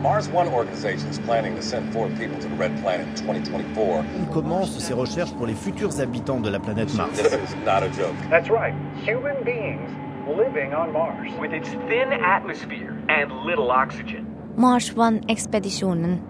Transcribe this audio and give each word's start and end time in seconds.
Mars 0.00 0.28
One 0.30 0.48
organization 0.48 1.08
is 1.10 1.18
planning 1.18 1.56
to 1.56 1.62
send 1.62 1.92
four 1.92 2.08
people 2.08 2.38
to 2.40 2.48
the 2.48 2.56
Red 2.56 2.74
Planet 2.80 3.06
in 3.08 3.14
2024. 3.16 3.98
On 3.98 4.32
commence 4.32 4.70
ses 4.78 4.94
recherches 4.94 5.34
pour 5.34 5.46
les 5.46 5.54
futurs 5.54 6.00
habitants 6.00 6.40
de 6.40 6.48
la 6.48 6.58
planète 6.58 6.94
Mars. 6.94 7.10
This 7.10 7.34
is 7.34 7.54
not 7.66 7.82
a 7.82 7.90
joke. 7.90 8.14
That's 8.30 8.48
right. 8.48 8.74
Human 9.04 9.44
beings 9.44 9.90
living 10.26 10.72
on 10.72 10.94
Mars. 10.94 11.30
With 11.38 11.52
its 11.52 11.68
thin 11.88 12.12
atmosphere 12.12 12.96
and 13.10 13.30
little 13.44 13.70
oxygen. 13.70 14.26
Mars 14.56 14.96
One-ekspedisjonen. 14.96 16.20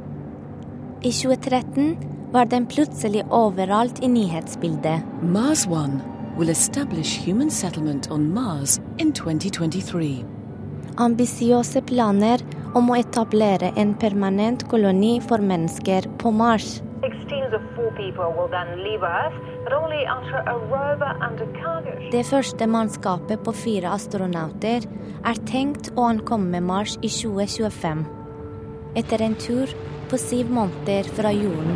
I 1.02 1.12
2013 1.12 1.96
var 2.32 2.45
den 2.45 2.66
plutselig 2.66 3.24
overalt 3.30 4.02
i 4.02 4.09
nyhetsbildet. 4.09 5.00
Mars 5.23 5.66
One 5.66 6.00
will 6.38 6.50
establish 6.50 7.27
human 7.27 7.50
settlement 7.50 8.10
on 8.10 8.34
Mars 8.34 8.80
in 8.98 9.12
2023. 9.12 10.24
Ambisiøse 10.96 11.82
planer 11.82 12.38
om 12.74 12.91
å 12.91 12.97
etablere 12.98 13.73
en 13.80 13.92
permanent 13.98 14.62
koloni 14.70 15.19
for 15.24 15.42
mennesker 15.42 16.06
på 16.20 16.30
Mars. 16.34 16.78
Det 22.11 22.25
første 22.28 22.66
mannskapet 22.70 23.42
på 23.47 23.55
fire 23.56 23.95
astronauter 23.95 24.87
er 25.30 25.41
tenkt 25.51 25.91
å 25.97 26.06
ankomme 26.11 26.61
Mars 26.62 26.97
i 27.02 27.11
2025. 27.11 28.05
Etter 29.00 29.25
en 29.25 29.34
tur 29.39 29.73
på 30.11 30.19
syv 30.19 30.52
måneder 30.55 31.11
fra 31.16 31.33
jorden. 31.34 31.75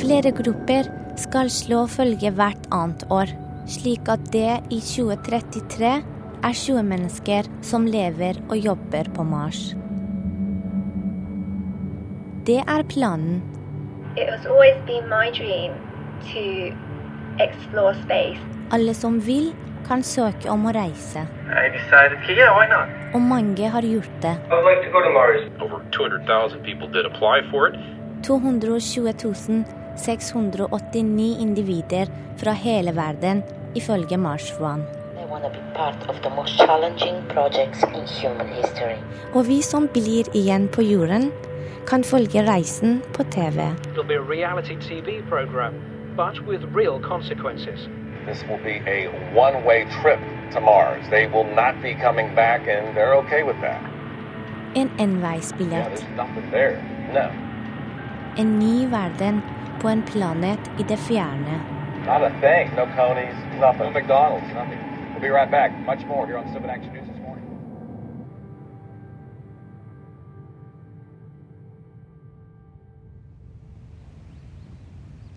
Flere 0.00 0.32
grupper 0.32 0.88
skal 1.20 1.50
slå 1.52 1.84
følge 1.90 2.32
hvert 2.32 2.64
annet 2.72 3.04
år, 3.12 3.32
slik 3.68 4.08
at 4.12 4.24
det 4.32 4.62
i 4.72 4.80
2033 4.80 6.19
er 6.42 6.54
20 6.56 6.82
mennesker 6.82 7.48
som 7.62 7.86
lever 7.86 8.40
og 8.48 8.56
jobber 8.58 9.10
på 9.14 9.24
Mars. 9.24 9.74
Det 12.46 12.60
er 12.66 12.82
planen. 12.88 13.42
It 14.16 14.28
has 14.28 14.46
always 14.46 14.76
been 14.86 15.08
my 15.08 15.30
dream 15.30 15.72
to 16.32 16.74
explore 17.38 17.94
space. 18.04 18.40
Alle 18.72 18.94
som 18.94 19.20
vil, 19.26 19.52
kan 19.86 20.02
søke 20.02 20.50
om 20.50 20.66
å 20.66 20.72
reise. 20.74 21.24
Decided, 21.74 22.18
yeah. 22.30 23.14
Og 23.14 23.20
mange 23.20 23.68
har 23.68 23.82
gjort 23.82 24.16
det. 24.22 24.36
Like 24.50 24.84
to 24.86 25.02
to 25.04 25.12
Mars. 25.14 25.42
Over 25.60 25.80
200,000 25.92 26.62
people 26.62 26.88
did 26.88 27.06
apply 27.06 27.42
for 27.50 27.68
it. 27.68 27.74
220 28.22 29.64
689 29.96 31.40
individer 31.40 32.06
fra 32.36 32.52
hele 32.52 32.96
verden, 32.96 33.42
ifølge 33.74 34.16
Mars 34.16 34.52
One. 34.60 34.99
I 35.40 35.42
want 35.42 35.54
to 35.54 35.60
be 35.60 35.74
part 35.74 36.08
of 36.08 36.22
the 36.22 36.30
most 36.30 36.58
challenging 36.58 37.22
projects 37.28 37.82
in 37.82 38.04
human 38.20 38.48
history. 38.48 38.96
Og 39.34 39.46
vi 39.48 39.62
som 39.62 39.88
blir 39.88 40.24
igjen 40.34 40.68
på 40.68 40.82
jorden, 40.82 41.32
kan 41.86 42.04
følge 42.04 42.42
reisen 42.52 43.02
på 43.16 43.22
TV. 43.22 43.58
It'll 43.92 44.04
be 44.08 44.14
a 44.14 44.26
reality 44.36 44.76
TV 44.76 45.22
program, 45.28 45.74
but 46.16 46.40
with 46.48 46.62
real 46.76 47.00
consequences. 47.00 47.88
This 48.26 48.44
will 48.48 48.60
be 48.64 48.76
a 48.96 49.08
one-way 49.46 49.84
trip 50.02 50.20
to 50.52 50.60
Mars. 50.60 51.04
They 51.10 51.26
will 51.26 51.48
not 51.54 51.74
be 51.82 51.92
coming 52.06 52.34
back, 52.36 52.60
and 52.68 52.94
they're 52.96 53.14
okay 53.22 53.42
with 53.42 53.56
that. 53.62 53.80
En 54.74 54.90
Yeah, 54.98 55.02
enveisbillett. 55.04 55.84
there's 55.96 56.16
nothing 56.16 56.50
there. 56.52 56.76
No, 57.14 57.26
En 58.36 58.58
ny 58.58 58.86
verden 58.90 59.42
på 59.80 59.88
en 59.88 60.02
planet 60.02 60.60
i 60.78 60.82
det 60.82 60.98
fjerne. 60.98 61.60
not 62.06 62.22
a 62.22 62.30
thing. 62.40 62.70
No 62.76 62.84
conies, 62.96 63.36
nothing. 63.60 63.92
No 63.92 64.00
McDonald's, 64.00 64.54
nothing. 64.54 64.79
We'll 65.20 65.28
be 65.28 65.36
right 65.36 65.50
back. 65.50 65.70
Much 65.86 66.06
more 66.06 66.26
here 66.26 66.38
on 66.38 66.46
7 66.52 66.64
Action 66.70 66.92
News. 66.94 67.06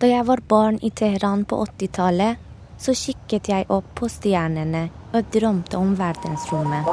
Da 0.00 0.08
jeg 0.08 0.26
var 0.26 0.40
barn 0.48 0.78
i 0.82 0.90
Teheran 0.90 1.44
på 1.44 1.64
80-tallet, 1.64 2.36
så 2.78 2.92
kikket 2.92 3.48
jeg 3.48 3.68
opp 3.68 3.94
på 3.94 4.08
stjernene 4.08 4.88
og 5.12 5.30
drømte 5.32 5.78
om 5.78 5.94
verdensrommet. 5.96 6.88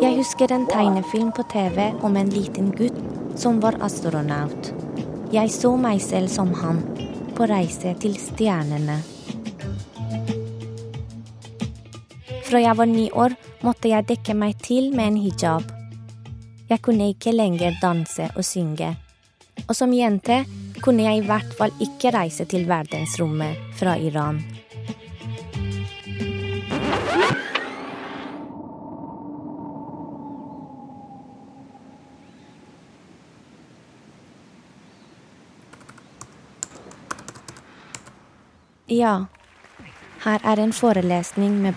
Jeg 0.00 0.16
husker 0.16 0.54
en 0.54 0.66
tegnefilm 0.70 1.32
på 1.32 1.44
TV 1.52 1.90
om 2.02 2.16
en 2.16 2.32
liten 2.32 2.72
gutt 2.76 3.04
som 3.36 3.60
var 3.60 3.76
astronaut. 3.84 4.72
Jeg 5.32 5.52
så 5.52 5.76
meg 5.76 6.00
selv 6.00 6.32
som 6.32 6.54
han, 6.62 6.84
på 7.36 7.48
reise 7.48 7.92
til 8.00 8.16
stjernene. 8.20 9.02
Fra 12.48 12.60
jeg 12.62 12.76
var 12.78 12.88
ni 12.88 13.10
år, 13.12 13.34
måtte 13.60 13.90
jeg 13.90 14.06
dekke 14.08 14.32
meg 14.32 14.54
til 14.64 14.86
med 14.96 15.10
en 15.10 15.16
hijab. 15.20 15.66
Jeg 16.70 16.80
kunne 16.80 17.10
ikke 17.12 17.34
lenger 17.34 17.76
danse 17.82 18.30
og 18.36 18.44
synge. 18.44 18.94
Og 19.66 19.76
som 19.76 19.92
jente 19.92 20.38
kunne 20.80 21.04
jeg 21.04 21.20
i 21.20 21.26
hvert 21.28 21.52
fall 21.58 21.74
ikke 21.84 22.14
reise 22.16 22.48
til 22.48 22.64
verdensrommet 22.70 23.60
fra 23.76 23.98
Iran. 24.00 24.40
Ja, 38.88 39.26
her 40.24 40.38
er 40.44 40.62
en 40.62 40.72
forelesning 40.72 41.60
med 41.62 41.74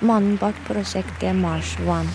mannen 0.00 0.38
bak 0.38 0.54
prosjektet 0.66 1.34
Mars 1.34 1.78
One. 1.86 2.08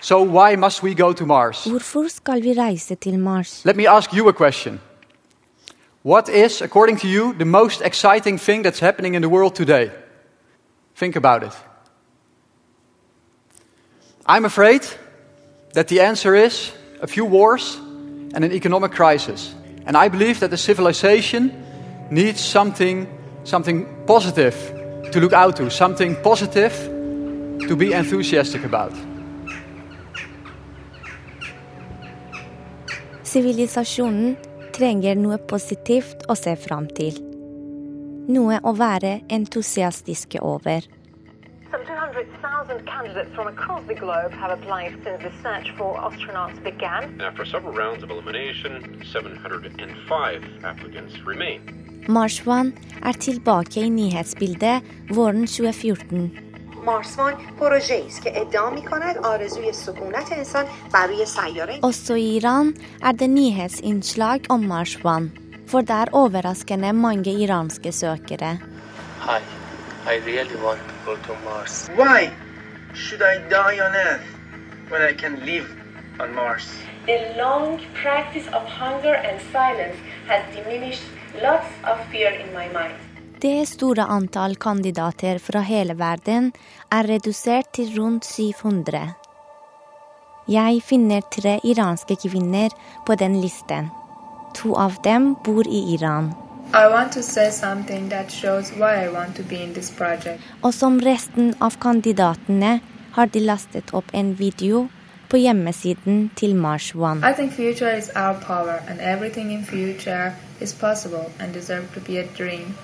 So, 0.00 0.22
why 0.22 0.56
must 0.56 0.82
we 0.82 0.94
go 0.94 1.12
to 1.12 1.26
Mars? 1.26 1.64
Hvorfor 1.64 2.08
skal 2.08 2.42
vi 2.42 2.52
reise 2.52 2.94
til 2.94 3.18
Mars? 3.18 3.64
Let 3.64 3.76
me 3.76 3.88
ask 3.88 4.12
you 4.14 4.28
a 4.28 4.32
question. 4.32 4.80
What 6.02 6.28
is, 6.28 6.62
according 6.62 7.00
to 7.00 7.08
you, 7.08 7.32
the 7.32 7.44
most 7.44 7.82
exciting 7.84 8.40
thing 8.40 8.64
that's 8.64 8.80
happening 8.80 9.14
in 9.14 9.22
the 9.22 9.28
world 9.28 9.54
today? 9.54 9.90
Think 10.96 11.16
about 11.16 11.42
it. 11.42 11.52
I'm 14.26 14.44
afraid 14.44 14.80
that 15.74 15.88
the 15.88 16.00
answer 16.00 16.34
is 16.34 16.72
a 17.02 17.06
few 17.06 17.24
wars 17.30 17.78
and 18.34 18.44
an 18.44 18.52
economic 18.52 18.92
crisis. 18.92 19.54
And 19.86 19.96
I 19.96 20.08
believe 20.08 20.38
that 20.40 20.50
the 20.50 20.56
civilization 20.56 21.50
needs 22.10 22.40
something, 22.40 23.06
something 23.44 23.86
positive 24.06 24.56
to 25.12 25.20
look 25.20 25.32
out 25.32 25.56
to, 25.56 25.70
something 25.70 26.16
positive 26.22 26.72
to 27.68 27.76
be 27.76 27.92
enthusiastic 27.92 28.64
about. 28.64 28.92
Sivilisasjonen 33.22 34.36
trenger 34.72 35.18
noe 35.20 35.36
positivt 35.50 36.24
å 36.32 36.36
se 36.38 36.54
fram 36.56 36.86
til. 36.96 37.18
Noe 38.32 38.60
å 38.64 38.72
være 38.76 39.18
entusiastiske 39.28 40.40
over. 40.40 40.86
Some 41.70 41.84
200,000 41.84 42.86
candidates 42.86 43.34
from 43.34 43.48
across 43.48 43.84
the 43.86 43.94
globe 43.94 44.32
have 44.32 44.50
applied 44.50 44.96
since 45.04 45.22
the 45.22 45.32
search 45.42 45.70
for 45.76 45.96
astronauts 45.98 46.62
began. 46.64 47.20
After 47.20 47.44
several 47.44 47.74
rounds 47.74 48.02
of 48.02 48.10
elimination, 48.10 49.02
705 49.04 50.64
applicants 50.64 51.20
remain. 51.26 51.87
Mars 52.08 52.46
One 52.46 52.72
er 53.04 53.12
tilbake 53.12 53.80
i 53.80 53.90
nyhetsbildet 53.90 54.82
våren 55.10 55.44
2014. 55.44 56.30
مارسوان 56.84 57.34
پروژه‌ای 57.60 58.06
است 58.06 58.22
که 58.22 58.40
ادعا 58.40 58.70
می‌کند 58.70 59.18
آرزوی 59.18 59.72
سکونت 59.72 60.32
انسان 60.32 60.64
بر 60.92 61.06
روی 61.06 61.26
سیاره 61.26 61.80
Også 61.80 62.16
i 62.16 62.40
Iran 62.40 62.66
er 63.02 63.12
det 63.12 63.30
nyhetsinnslag 63.30 64.40
om 64.48 64.60
Mars 64.64 64.98
One. 65.04 65.30
For 65.66 65.80
det 65.80 65.90
er 65.90 66.08
overraskende 66.12 66.92
mange 66.92 67.30
iranske 67.30 67.92
søkere. 67.92 68.58
Hi, 69.26 69.40
I 70.12 70.14
really 70.30 70.58
want 70.64 70.80
to 70.90 70.94
go 71.06 71.14
to 71.26 71.32
Mars. 71.44 71.90
Why 71.96 72.30
should 72.94 73.22
I 73.32 73.34
die 73.50 73.76
on 73.86 73.92
Earth 74.08 74.28
when 74.90 75.02
I 75.10 75.12
can 75.22 75.34
live 75.50 75.68
on 76.22 76.34
Mars? 76.34 76.66
The 77.06 77.20
long 77.42 77.80
practice 78.02 78.48
of 78.56 78.62
hunger 78.82 79.14
and 79.28 79.36
silence 79.52 79.98
has 80.30 80.42
diminished 80.56 81.17
lots 81.42 81.68
of 81.84 81.98
fear 82.10 82.32
in 82.40 82.52
my 82.52 82.68
mind. 82.72 82.96
Det 83.40 83.68
store 83.68 84.02
antall 84.02 84.56
kandidater 84.56 85.38
fra 85.38 85.60
hele 85.60 85.94
verden 85.94 86.52
er 86.90 87.06
redusert 87.06 87.72
til 87.72 87.92
rundt 88.00 88.24
700. 88.26 89.14
Jeg 90.48 90.82
finner 90.82 91.20
tre 91.30 91.58
iranske 91.64 92.16
kvinner 92.16 92.74
på 93.06 93.14
den 93.14 93.40
listen. 93.40 93.90
To 94.54 94.74
av 94.74 94.96
dem 95.04 95.36
bor 95.44 95.68
i 95.68 95.94
Iran. 95.94 96.32
I 96.74 96.88
want 96.92 97.12
to 97.12 97.22
say 97.22 97.50
something 97.50 98.08
that 98.10 98.32
shows 98.32 98.72
why 98.72 99.04
I 99.04 99.08
want 99.08 99.36
to 99.36 99.42
be 99.42 99.62
in 99.62 99.74
this 99.74 99.90
project. 99.90 100.42
Og 100.62 100.74
som 100.74 100.98
resten 101.00 101.54
av 101.60 101.78
kandidatene 101.80 102.80
har 103.12 103.26
de 103.26 103.40
lastet 103.40 103.94
opp 103.94 104.10
en 104.12 104.34
video 104.34 104.88
på 105.28 105.36
hjemmesiden 105.36 106.30
til 106.36 106.56
Mars 106.56 106.94
One. 106.94 107.30
I 107.30 107.32
think 107.34 107.52
future 107.52 107.98
is 107.98 108.10
our 108.16 108.34
power 108.34 108.82
and 108.88 109.00
everything 109.00 109.52
in 109.52 109.64
future 109.64 110.32
is 110.60 110.74
possible 110.74 111.24
and 111.40 111.54
deserve 111.54 111.84
to 111.94 112.00
be 112.00 112.18
a 112.18 112.26
dream. 112.38 112.74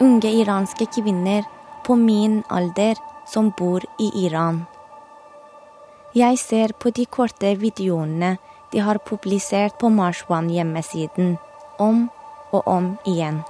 unge 0.00 0.30
iranske 0.32 0.86
kvinner 0.86 1.42
på 1.86 1.94
min 1.94 2.42
alder 2.50 2.94
som 3.26 3.52
bor 3.58 3.80
i 3.98 4.26
Iran. 4.26 4.66
Jeg 6.14 6.38
ser 6.38 6.72
på 6.80 6.90
de 6.90 7.06
korte 7.06 7.54
videoene 7.56 8.36
de 8.72 8.78
har 8.78 8.98
publisert 8.98 9.78
på 9.80 9.88
Mars 9.88 10.24
One-hjemmesiden 10.28 11.36
om 11.78 12.10
og 12.52 12.68
om 12.68 12.98
igjen. 13.06 13.42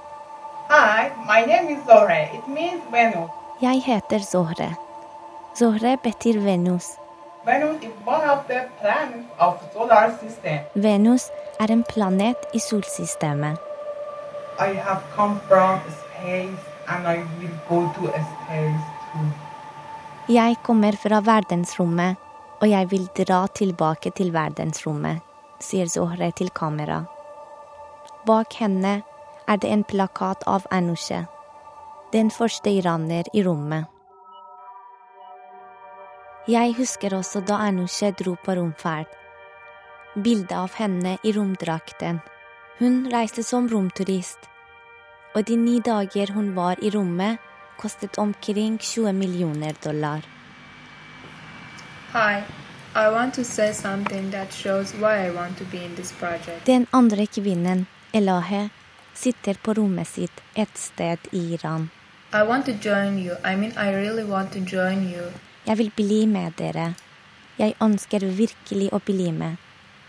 Hi, 0.69 1.09
my 1.25 1.41
name 1.53 1.71
is 1.71 1.79
Zohre. 1.87 2.23
It 2.33 2.47
means 2.47 2.81
Venus. 2.91 3.29
Jeg 3.61 3.81
heter 3.85 4.19
Zohre. 4.19 4.75
Zohre 5.55 5.97
betyr 6.03 6.39
Venus. 6.39 6.98
Venus 7.49 7.81
is 7.83 7.95
one 8.05 8.29
of 8.29 8.39
the 8.47 8.59
planets 8.79 9.29
of 9.39 9.53
solar 9.73 10.07
system. 10.21 10.59
Venus 10.73 11.31
er 11.59 11.71
en 11.71 11.83
planet 11.83 12.37
i 12.53 12.59
solsystemet. 12.59 13.57
I 14.59 14.73
have 14.75 15.01
come 15.15 15.39
from 15.47 15.79
space 16.01 16.61
and 16.87 17.07
I 17.07 17.17
will 17.39 17.57
go 17.69 17.79
to 17.95 18.07
space 18.07 18.85
too. 19.11 19.27
Jeg 20.27 20.55
kommer 20.63 20.91
fra 20.91 21.21
verdensrommet, 21.21 22.15
og 22.61 22.69
jeg 22.69 22.91
vil 22.91 23.09
dra 23.17 23.47
tilbake 23.47 24.11
til 24.11 24.33
verdensrommet, 24.33 25.17
sier 25.59 25.87
Zohre 25.89 26.31
til 26.31 26.49
kamera. 26.49 27.03
Bak 28.25 28.53
henne 28.53 29.01
er 29.47 29.55
det 29.55 29.71
en 29.73 29.83
plakat 29.83 30.43
av 30.45 30.67
Anushe, 30.71 31.25
den 32.13 32.29
første 32.31 32.69
iraner 32.69 33.23
i 33.33 33.43
rommet. 33.43 33.85
Jeg 36.49 36.73
husker 36.79 37.13
også 37.13 37.43
da 37.45 37.59
Anushe 37.61 38.07
dro 38.17 38.31
på 38.41 38.55
romferd. 38.57 39.05
Bildet 40.17 40.55
av 40.57 40.73
henne 40.79 41.11
i 41.21 41.33
romdrakten. 41.35 42.21
Hun 42.79 42.95
reiste 43.13 43.43
som 43.45 43.67
romturist, 43.69 44.47
og 45.35 45.43
de 45.45 45.57
ni 45.61 45.75
dager 45.85 46.31
hun 46.33 46.55
var 46.55 46.79
i 46.81 46.89
rommet, 46.95 47.37
kostet 47.77 48.17
omkring 48.17 48.79
20 48.79 49.13
millioner 49.13 49.77
dollar. 49.83 50.25
Hi, 52.13 52.41
I 52.95 53.05
want 53.13 53.35
to 53.35 53.43
say 53.43 53.71
something 53.71 54.31
that 54.31 54.53
shows 54.53 54.95
why 54.95 55.27
I 55.27 55.29
want 55.35 55.57
to 55.57 55.65
be 55.65 55.83
in 55.85 55.93
this 55.95 56.11
project. 56.11 56.65
Den 56.65 56.87
andre 56.91 57.27
kvinnen, 57.27 57.85
Elahe, 58.13 58.69
sitter 59.13 59.53
på 59.53 59.73
rommet 59.73 60.07
sitt 60.07 60.41
et 60.55 60.73
sted 60.73 61.29
i 61.31 61.53
Iran. 61.53 61.91
I 62.33 62.41
want 62.41 62.65
to 62.65 62.73
join 62.89 63.19
you. 63.19 63.37
I 63.45 63.55
mean, 63.55 63.71
I 63.77 63.93
really 63.93 64.23
want 64.23 64.51
to 64.53 64.59
join 64.59 65.05
you. 65.13 65.29
Jeg 65.69 65.77
vil 65.77 65.91
bli 65.95 66.25
med 66.25 66.51
dere. 66.57 66.95
Jeg 67.59 67.75
ønsker 67.85 68.23
virkelig 68.25 68.87
å 68.89 68.99
bli 69.05 69.27
med, 69.29 69.59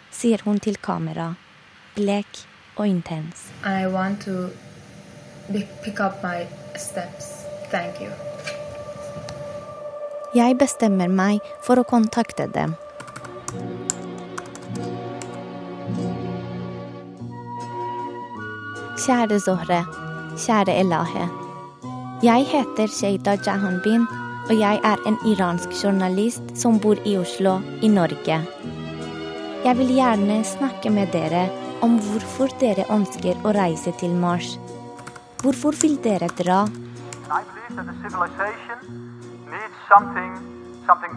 sier 0.09 0.41
hun 0.47 0.57
til 0.57 0.79
kamera, 0.81 1.35
blek 1.93 2.39
og 2.79 2.87
intens. 2.89 3.43
I 3.61 3.85
want 3.93 4.25
to 4.25 4.49
pick 5.85 6.01
up 6.01 6.23
my 6.25 6.47
steps. 6.81 7.45
Thank 7.69 8.01
you. 8.01 8.09
Jeg 10.35 10.57
bestemmer 10.57 11.13
meg 11.13 11.45
for 11.67 11.77
å 11.77 11.85
kontakte 11.85 12.49
dem. 12.57 12.73
Kjære 19.05 19.43
Zohre, 19.45 19.85
kjære 20.41 20.81
Elahe. 20.87 21.29
Jeg 22.25 22.49
heter 22.49 22.89
Sheida 22.97 23.37
Jahanbin, 23.45 24.09
og 24.51 24.59
jeg 24.59 24.81
er 24.83 25.03
en 25.07 25.17
iransk 25.31 25.71
journalist 25.79 26.43
som 26.59 26.81
bor 26.83 26.99
i 27.07 27.13
Oslo 27.19 27.61
i 27.87 27.89
Norge. 27.89 28.39
Jeg 29.65 29.77
vil 29.79 29.93
gjerne 29.95 30.41
snakke 30.45 30.91
med 30.91 31.13
dere 31.15 31.45
om 31.87 31.95
hvorfor 32.03 32.51
dere 32.59 32.89
ønsker 32.91 33.39
å 33.47 33.55
reise 33.55 33.95
til 34.03 34.17
Mars. 34.25 34.57
Hvorfor 35.45 35.79
vil 35.83 35.95
dere 36.03 36.27
dra? 36.43 36.65
Something, 39.91 40.35
something 40.87 41.15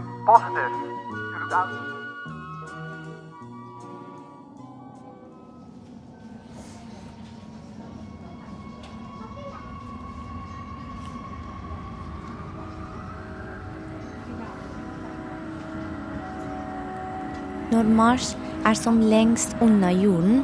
når 17.84 17.96
Mars 17.96 18.36
er 18.66 18.78
som 18.80 19.02
lengst 19.02 19.56
unna 19.62 19.92
jorden, 19.92 20.44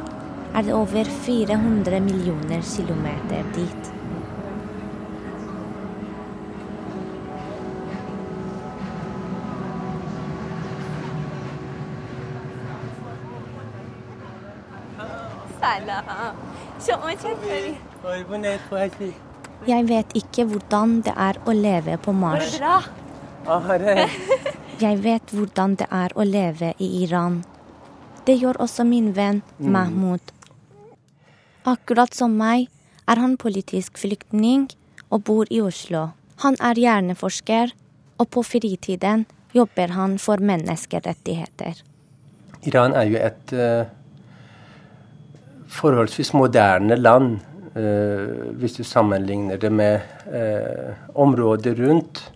er 0.54 0.62
det 0.62 0.74
over 0.74 1.04
400 1.04 2.00
millioner 2.00 2.60
kilometer 2.60 3.44
dit. 3.54 3.92
Jeg 19.68 19.88
vet 19.88 20.12
ikke 20.16 20.44
hvordan 20.44 21.00
det 21.04 21.12
er 21.16 21.40
å 21.46 21.52
leve 21.52 21.96
på 22.00 22.12
Mars. 22.12 22.44
Går 22.44 22.50
det 22.50 22.60
bra? 22.60 22.76
Jeg 24.80 25.02
vet 25.04 25.32
hvordan 25.36 25.74
det 25.76 25.86
er 25.92 26.12
å 26.16 26.24
leve 26.24 26.70
i 26.80 26.86
Iran. 27.02 27.42
Det 28.24 28.38
gjør 28.40 28.62
også 28.64 28.84
min 28.88 29.12
venn 29.12 29.42
Mm. 29.58 29.72
Mahmoud. 29.72 30.20
Akkurat 31.64 32.14
som 32.14 32.36
meg 32.36 32.68
er 33.06 33.16
han 33.16 33.36
politisk 33.36 33.98
flyktning 33.98 34.70
og 35.10 35.24
bor 35.24 35.46
i 35.50 35.60
Oslo. 35.60 36.12
Han 36.36 36.56
er 36.60 36.74
hjerneforsker, 36.74 37.72
og 38.18 38.30
på 38.30 38.42
fritiden 38.42 39.26
jobber 39.52 39.88
han 39.88 40.16
for 40.18 40.36
menneskerettigheter. 40.36 41.82
Iran 42.64 42.92
er 42.92 43.04
jo 43.04 43.18
et 43.18 43.52
uh, 43.52 43.84
forholdsvis 45.68 46.32
moderne 46.32 46.96
land, 46.96 47.40
uh, 47.76 48.56
hvis 48.56 48.80
du 48.80 48.84
sammenligner 48.84 49.56
det 49.56 49.72
med 49.72 50.00
uh, 50.32 50.94
området 51.14 51.78
rundt. 51.78 52.32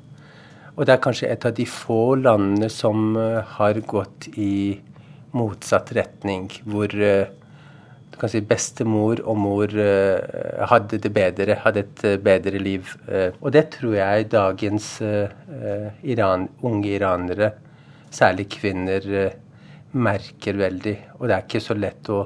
Og 0.75 0.87
det 0.87 0.97
er 0.97 1.03
kanskje 1.03 1.31
et 1.31 1.44
av 1.47 1.55
de 1.55 1.65
få 1.71 2.17
landene 2.19 2.69
som 2.73 3.15
eh, 3.19 3.41
har 3.59 3.79
gått 3.87 4.26
i 4.35 4.75
motsatt 5.35 5.93
retning, 5.94 6.49
hvor 6.67 6.91
eh, 6.91 7.31
du 8.11 8.19
kan 8.19 8.31
si 8.31 8.41
bestemor 8.47 9.22
og 9.22 9.39
mor 9.39 9.70
eh, 9.70 10.65
hadde 10.70 10.98
det 11.03 11.13
bedre, 11.15 11.60
hadde 11.63 11.84
et 11.84 12.03
bedre 12.22 12.58
liv. 12.63 12.91
Og 13.41 13.53
det 13.55 13.69
tror 13.75 13.94
jeg 13.98 14.29
dagens 14.31 14.89
Iran, 15.03 16.48
unge 16.63 16.93
iranere, 16.94 17.51
særlig 18.15 18.48
kvinner, 18.55 19.06
merker 19.94 20.58
veldig. 20.58 20.96
Og 21.19 21.27
det 21.27 21.37
er 21.37 21.46
ikke 21.46 21.63
så 21.63 21.75
lett 21.79 22.10
å 22.10 22.20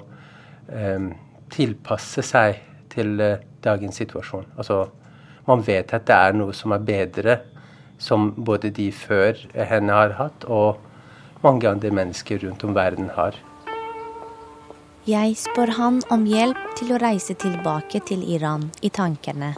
tilpasse 1.52 2.24
seg 2.24 2.60
til 2.92 3.14
dagens 3.64 4.00
situasjon. 4.02 4.44
Altså, 4.60 4.82
man 5.48 5.64
vet 5.64 5.96
at 5.96 6.04
det 6.08 6.20
er 6.28 6.36
noe 6.36 6.56
som 6.56 6.76
er 6.76 6.84
bedre, 6.84 7.38
som 7.98 8.32
både 8.36 8.70
de 8.70 8.90
før 8.94 9.38
henne 9.54 9.92
har 9.92 10.16
hatt, 10.18 10.46
og 10.46 10.78
mange 11.44 11.68
andre 11.68 11.90
mennesker 11.94 12.42
rundt 12.46 12.64
om 12.64 12.74
verden 12.74 13.10
har. 13.14 13.36
Jeg 15.08 15.36
spør 15.40 15.72
han 15.78 16.02
om 16.12 16.26
hjelp 16.28 16.58
til 16.76 16.92
å 16.92 17.00
reise 17.00 17.34
tilbake 17.38 18.02
til 18.04 18.24
Iran 18.28 18.68
i 18.84 18.90
tankene. 18.92 19.54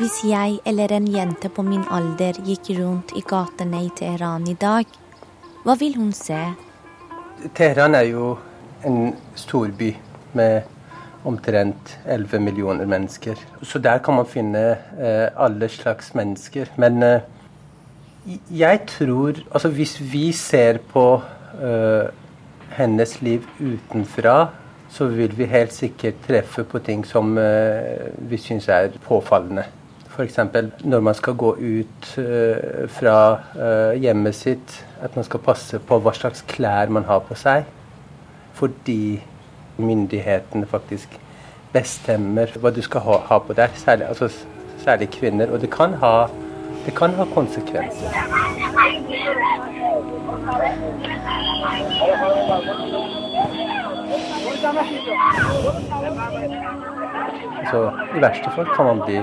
Hvis 0.00 0.22
jeg 0.24 0.60
eller 0.64 0.94
en 0.96 1.08
jente 1.12 1.50
på 1.52 1.60
min 1.66 1.82
alder 1.92 2.38
gikk 2.46 2.70
rundt 2.78 3.12
i 3.18 3.20
gatene 3.20 3.82
i 3.84 3.90
Teheran 3.98 4.46
i 4.48 4.54
dag, 4.56 4.86
hva 5.66 5.74
vil 5.76 5.98
hun 6.00 6.14
se? 6.16 6.38
Teheran 7.52 7.98
er 7.98 8.06
jo 8.08 8.30
en 8.88 9.12
storby 9.36 9.90
med 10.32 10.64
omtrent 11.24 11.98
11 12.06 12.40
millioner 12.40 12.86
mennesker. 12.86 13.36
Så 13.62 13.78
der 13.78 13.98
kan 13.98 14.14
man 14.14 14.26
finne 14.26 14.62
eh, 14.98 15.28
alle 15.36 15.68
slags 15.68 16.14
mennesker. 16.14 16.66
Men 16.76 17.02
eh, 17.02 17.20
jeg 18.50 18.80
tror 18.86 19.32
Altså 19.52 19.68
hvis 19.68 20.12
vi 20.12 20.32
ser 20.32 20.78
på 20.92 21.22
eh, 21.62 22.08
hennes 22.76 23.22
liv 23.22 23.44
utenfra, 23.60 24.46
så 24.90 25.06
vil 25.06 25.38
vi 25.38 25.46
helt 25.46 25.72
sikkert 25.72 26.14
treffe 26.26 26.64
på 26.64 26.78
ting 26.78 27.04
som 27.06 27.38
eh, 27.38 28.10
vi 28.18 28.38
syns 28.38 28.68
er 28.68 28.90
påfallende. 29.06 29.64
F.eks. 30.10 30.38
når 30.84 31.00
man 31.00 31.14
skal 31.14 31.36
gå 31.38 31.54
ut 31.56 32.08
eh, 32.18 32.88
fra 32.90 33.18
eh, 33.54 34.00
hjemmet 34.02 34.34
sitt, 34.34 34.80
at 35.00 35.14
man 35.16 35.24
skal 35.24 35.40
passe 35.40 35.78
på 35.78 35.98
hva 36.02 36.12
slags 36.16 36.42
klær 36.50 36.90
man 36.90 37.06
har 37.06 37.22
på 37.28 37.38
seg. 37.38 37.68
Fordi 38.58 39.20
myndighetene 39.80 40.66
faktisk 40.70 41.18
bestemmer 41.72 42.50
hva 42.60 42.72
du 42.74 42.82
skal 42.82 43.04
ha, 43.06 43.18
ha 43.30 43.38
på 43.46 43.56
deg, 43.58 43.76
særlig, 43.78 44.08
altså, 44.10 44.30
særlig 44.84 45.10
kvinner. 45.14 45.52
Og 45.52 45.60
det 45.62 45.70
kan 45.74 45.94
ha, 46.02 46.28
det 46.86 46.94
kan 46.98 47.14
ha 47.18 47.26
konsekvenser. 47.34 48.10
Så 57.70 57.80
I 58.16 58.20
verste 58.20 58.50
fall 58.54 58.66
kan 58.76 58.84
man 58.84 59.02
bli 59.06 59.20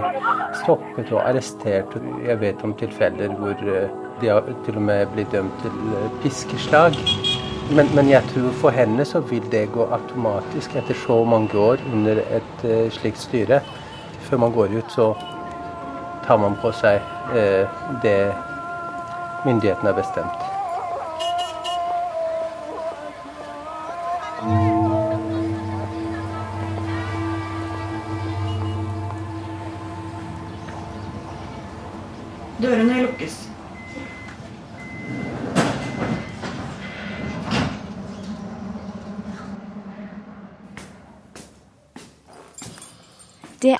stoppet 0.61 1.11
og 1.11 1.23
arrestert. 1.29 1.97
Jeg 2.25 2.39
vet 2.41 2.63
om 2.63 2.75
tilfeller 2.79 3.33
hvor 3.39 3.65
eh, 3.73 3.89
de 4.21 4.31
har 4.31 4.47
til 4.65 4.79
og 4.79 4.87
med 4.87 5.11
blitt 5.13 5.31
dømt 5.31 5.59
til 5.61 5.97
eh, 5.97 6.07
piskeslag. 6.23 6.95
Men, 7.75 7.89
men, 7.95 8.09
jeg 8.09 8.24
tror 8.31 8.51
for 8.62 8.71
henne 8.71 9.03
så 9.05 9.19
vil 9.27 9.43
det 9.51 9.65
gå 9.74 9.83
automatisk 9.91 10.77
etter 10.79 10.95
så 10.95 11.17
mange 11.27 11.59
år 11.59 11.81
under 11.93 12.21
et 12.24 12.63
uh, 12.63 12.88
slikt 12.95 13.19
styre. 13.19 13.59
Før 14.29 14.39
man 14.45 14.55
går 14.55 14.77
ut, 14.79 14.91
så 14.95 15.09
tar 16.27 16.39
man 16.39 16.55
på 16.63 16.71
seg 16.79 17.03
uh, 17.36 17.67
det 18.03 18.19
myndighetene 19.43 19.91
har 19.91 20.00
bestemt. 20.00 20.47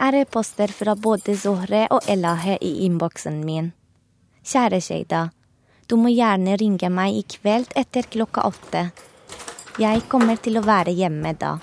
er 0.07 0.15
e-poster 0.15 0.71
fra 0.71 0.95
både 0.95 1.35
Zohre 1.35 1.89
og 1.91 2.07
Elahe 2.09 2.55
i 2.63 2.85
innboksen 2.87 3.43
min. 3.45 3.73
Kjære 4.47 4.81
Sheida. 4.81 5.23
Du 5.91 5.97
må 5.99 6.09
gjerne 6.15 6.55
ringe 6.57 6.89
meg 6.89 7.19
i 7.19 7.25
kveld 7.27 7.75
etter 7.77 8.07
klokka 8.07 8.47
åtte. 8.47 8.85
Jeg 9.83 10.07
kommer 10.09 10.39
til 10.39 10.61
å 10.61 10.67
være 10.67 10.95
hjemme 10.95 11.35
da. 11.35 11.59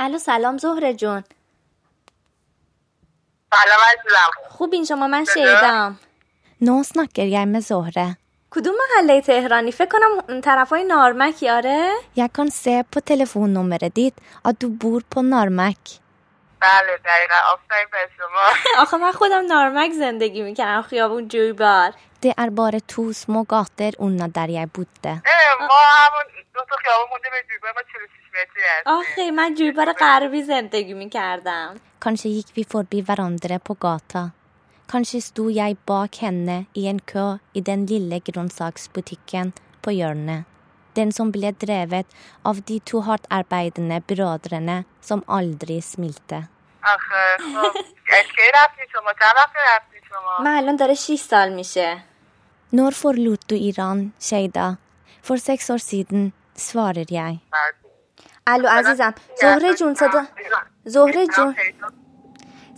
الو 0.00 0.18
سلام 0.18 0.56
زهره 0.58 0.92
جون 0.92 1.24
سلام 3.50 3.80
عزیزم 3.88 4.30
خوبین 4.48 4.84
شما 4.84 5.06
من 5.06 5.24
شیدم 5.24 6.03
نو 6.67 6.75
snakker 6.83 7.27
jeg 7.35 7.47
med 7.47 7.63
Zohre. 7.69 8.07
کدوم 8.51 8.75
محله 8.81 9.21
تهرانی؟ 9.21 9.71
فکر 9.71 9.89
کنم 9.89 10.11
اون 10.29 10.41
طرفای 10.41 10.83
نارمکی 10.83 11.49
آره 11.49 11.91
Jeg 12.17 12.29
kan 12.37 12.49
se 12.51 12.83
på 12.95 12.99
telefonnummeret 13.11 13.95
ditt 13.95 14.15
at 14.49 14.59
du 14.61 14.67
bor 14.69 15.01
på 15.15 15.21
Narmek. 15.21 15.99
بله 16.61 16.97
دقیقا. 17.05 17.39
آفرین 17.53 17.87
به 17.91 17.97
شما. 18.17 18.45
آخه 18.83 18.97
من 18.97 19.11
خودم 19.11 19.45
نارمک 19.45 19.91
زندگی 19.91 20.41
می‌کنم 20.41 20.81
خیابون 20.81 21.27
جویبار 21.27 21.91
Det 22.25 22.33
er 22.43 22.49
bare 22.59 22.79
to 22.93 23.03
små 23.23 23.39
gater 23.53 23.91
unna 24.05 24.27
der 24.37 24.49
jeg 24.57 24.67
bodde. 24.77 25.13
اه، 25.25 25.67
ما 25.67 25.79
همون 26.01 26.25
دو 26.53 26.59
تا 26.69 26.75
خیابون 26.83 27.07
مونده 27.11 27.29
به 27.33 27.39
جوبه 27.49 27.67
ما 27.75 27.81
46 27.93 28.29
متری 28.33 28.63
هستیم. 28.63 28.93
آخه 28.93 29.31
من 29.31 29.55
جویبار 29.55 29.93
غربی 29.93 30.43
زندگی 30.43 30.93
می‌کردم. 30.93 31.75
Kanskje 32.05 32.29
gikk 32.35 32.49
vi 32.55 32.63
forbi 32.73 32.99
hverandre 33.07 33.57
på 33.67 33.73
gata. 33.85 34.23
Kanskje 34.87 35.21
sto 35.21 35.47
jeg 35.49 35.77
bak 35.89 36.19
henne 36.21 36.65
i 36.77 36.85
en 36.87 36.99
kø 36.99 37.37
i 37.57 37.61
den 37.61 37.85
lille 37.89 38.19
grønnsaksbutikken 38.21 39.53
på 39.81 39.93
hjørnet. 39.97 40.45
Den 40.95 41.11
som 41.11 41.31
ble 41.33 41.51
drevet 41.51 42.05
av 42.45 42.61
de 42.69 42.77
to 42.79 43.01
hardtarbeidende 43.07 43.97
brødrene 44.07 44.83
som 45.01 45.23
aldri 45.27 45.81
smilte. 45.81 46.45
Når 52.71 52.91
forlot 53.01 53.49
du 53.49 53.55
Iran, 53.55 54.13
Sheida? 54.19 54.75
For 55.25 55.41
seks 55.41 55.69
år 55.69 55.81
siden, 55.81 56.31
svarer 56.55 57.09
jeg. 57.09 57.41
Hallo, 58.47 58.69
azizam. 58.69 59.13
Zohre 59.41 59.77
sada. 59.97 60.25
Zohre. 60.87 62.04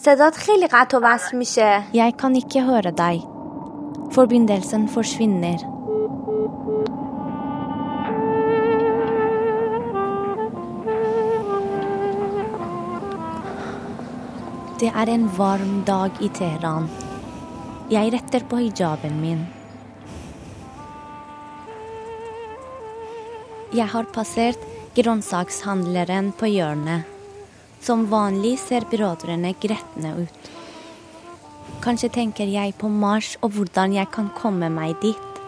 صدات 0.06 0.36
خیلی 0.36 0.66
قطع 0.66 0.98
و 0.98 1.00
وصل 1.04 1.36
میشه 1.36 1.82
Jeg 1.92 2.12
kan 2.20 2.34
ikke 2.34 2.62
høre 2.62 2.92
deg. 2.92 3.22
Forbindelsen 4.12 4.88
forsvinner. 4.88 5.58
Det 14.80 14.90
er 14.90 15.08
en 15.14 15.28
varm 15.38 15.84
dag 15.86 16.10
i 16.20 16.28
Teheran. 16.28 16.88
Jeg 17.90 18.12
retter 18.12 18.42
på 18.50 18.56
hijaben 18.56 19.20
min. 19.20 19.46
Jeg 23.72 23.86
har 23.94 24.04
passert 24.12 24.58
grønnsakshandleren 24.96 26.32
på 26.36 26.50
hjørnet. 26.50 27.06
Som 27.87 28.09
vanlig 28.11 28.57
ser 28.59 28.83
brødrene 28.91 29.53
gretne 29.63 30.09
ut. 30.25 30.47
Kanskje 31.79 32.09
tenker 32.11 32.49
jeg 32.51 32.73
på 32.81 32.89
Mars 32.91 33.37
og 33.39 33.53
hvordan 33.55 33.93
jeg 33.95 34.09
kan 34.11 34.27
komme 34.35 34.67
meg 34.73 34.97
dit. 34.99 35.39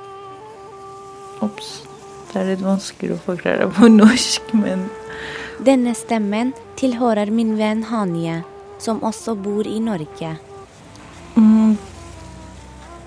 Ops. 1.43 1.81
Det 2.29 2.39
er 2.39 2.47
litt 2.53 2.63
vanskelig 2.63 3.17
å 3.17 3.19
forklare 3.25 3.67
på 3.75 3.89
norsk, 3.99 4.53
men 4.55 4.87
Denne 5.59 5.91
stemmen 5.99 6.53
tilhører 6.79 7.27
min 7.35 7.57
venn 7.59 7.83
Hanje, 7.89 8.37
som 8.79 9.03
også 9.03 9.35
bor 9.35 9.67
i 9.67 9.81
Norge. 9.83 10.37
mm, 11.35 11.75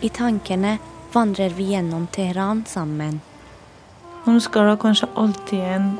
I 0.05 0.09
tankene 0.12 0.77
vandrer 1.15 1.57
vi 1.57 1.73
gjennom 1.73 2.05
Teheran 2.12 2.67
sammen. 2.69 3.23
Hun 4.27 4.41
skal 4.41 4.69
da 4.69 4.77
kanskje 4.77 5.09
alltid 5.17 5.61
en 5.61 5.95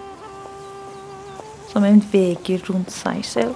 som 1.73 1.85
en 1.85 2.03
vegg 2.13 2.49
rundt 2.69 2.93
seg 2.93 3.25
selv. 3.25 3.55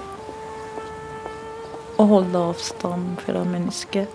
Og 1.97 2.07
holde 2.07 2.39
avstand 2.51 3.19
fra 3.25 3.45
mennesket. 3.45 4.09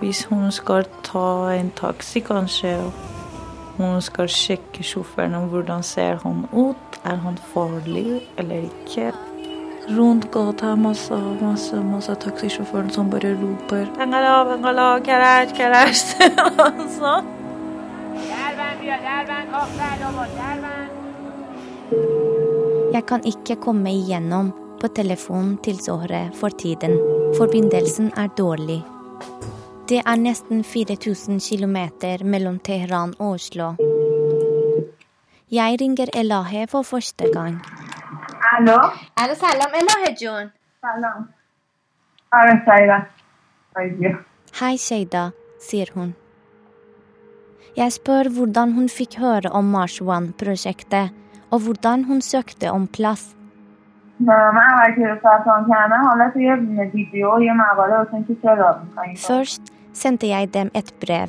Hvis 0.00 0.24
hun 0.24 0.52
skal 0.52 0.86
ta 1.04 1.52
en 1.52 1.72
taxi, 1.76 2.20
kanskje, 2.24 2.76
hun 3.76 4.00
skal 4.04 4.28
sjekke 4.28 4.84
sjåføren 4.84 5.34
om 5.36 5.48
hvordan 5.52 5.82
ser 5.84 6.20
han 6.24 6.46
ut, 6.52 7.00
er 7.04 7.16
han 7.24 7.36
farlig 7.52 8.22
eller 8.38 8.68
ikke. 8.68 9.12
Rundt 9.90 10.30
gata 10.32 10.72
er 10.72 10.80
masse, 10.80 11.16
masse, 11.40 11.76
masse 11.82 12.14
taxisjåfører 12.24 12.92
som 12.94 13.10
bare 13.10 13.32
roper 13.40 13.88
bengala, 13.98 14.88
karash, 15.04 15.54
karash. 15.56 16.16
Og 16.66 16.84
sånn. 16.94 17.24
Jeg 23.00 23.06
kan 23.08 23.22
ikke 23.24 23.54
komme 23.56 23.88
igjennom 23.96 24.50
på 24.76 24.88
telefonen 24.92 25.54
til 25.64 25.78
Zohre 25.80 26.18
for 26.36 26.52
tiden. 26.52 26.98
Forbindelsen 27.38 28.10
er 28.12 28.26
dårlig. 28.36 28.82
Det 29.88 30.02
er 30.04 30.18
nesten 30.20 30.60
4000 30.60 31.40
km 31.40 31.78
mellom 32.28 32.58
Teheran 32.58 33.14
og 33.18 33.38
Oslo. 33.38 33.70
Jeg 35.48 35.78
ringer 35.80 36.12
Elahe 36.12 36.66
for 36.68 36.82
første 36.82 37.30
gang. 37.32 37.56
Hallo? 38.50 38.76
Hallo, 39.16 39.34
salam, 39.34 39.72
Elahe 39.80 40.12
John. 40.20 40.52
Salam. 40.84 41.24
Hei, 44.60 44.76
Sheida, 44.76 45.30
sier 45.60 45.88
hun. 45.94 46.12
Jeg 47.76 47.92
spør 47.96 48.28
hvordan 48.28 48.76
hun 48.76 48.92
fikk 48.92 49.16
høre 49.24 49.48
om 49.48 49.64
Mars 49.64 50.00
One-prosjektet 50.00 51.16
og 51.50 51.60
hvordan 51.64 52.04
hun 52.04 52.20
søkte 52.20 52.70
om 52.70 52.86
plass. 52.86 53.34
Først 59.28 59.72
sendte 59.92 60.26
jeg 60.26 60.54
dem 60.54 60.70
et 60.74 60.94
brev. 61.00 61.28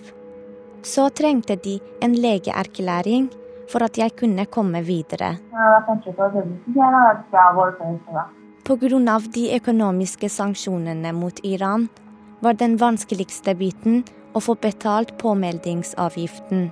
Så 0.84 1.10
trengte 1.10 1.56
de 1.56 1.80
en 2.01 2.16
legeerklæring 2.16 3.30
for 3.72 3.86
at 3.86 3.98
jeg 3.98 4.12
kunne 4.20 4.46
komme 4.46 4.82
videre. 4.84 5.38
Pga. 8.66 9.18
de 9.36 9.56
økonomiske 9.56 10.30
sanksjonene 10.30 11.12
mot 11.13 11.40
Iran 11.44 11.90
var 12.42 12.54
den 12.54 12.80
vanskeligste 12.80 13.56
biten 13.56 14.04
å 14.34 14.40
få 14.40 14.56
betalt 14.56 15.18
påmeldingsavgiften. 15.18 16.72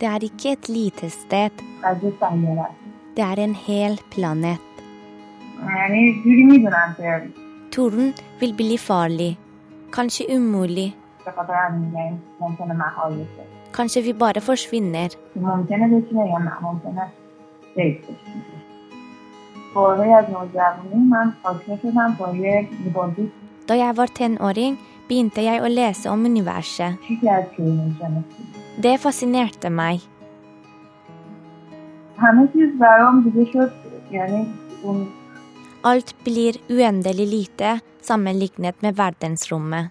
Det 0.00 0.08
er 0.08 0.24
ikke 0.24 0.52
et 0.52 0.68
lite 0.68 1.10
sted. 1.10 1.50
Det 3.16 3.24
er 3.24 3.38
en 3.44 3.54
hel 3.54 4.00
planet. 4.10 4.58
Torden 7.72 8.14
vil 8.40 8.54
bli 8.56 8.76
farlig. 8.78 9.38
Kanskje 9.92 10.26
umulig. 10.36 10.94
Kanskje 13.72 14.02
vi 14.02 14.12
bare 14.12 14.40
forsvinner. 14.40 15.08
Da 23.68 23.74
jeg 23.74 23.96
var 23.96 24.06
tenåring, 24.06 24.78
begynte 25.08 25.42
jeg 25.42 25.62
å 25.62 25.68
lese 25.68 26.10
om 26.10 26.24
universet. 26.24 26.94
Det 28.76 28.98
fascinerte 29.00 29.70
meg. 29.72 30.02
Alt 35.82 36.14
blir 36.24 36.58
uendelig 36.68 37.26
lite 37.26 37.78
sammenlignet 38.02 38.82
med 38.82 38.96
verdensrommet. 38.96 39.88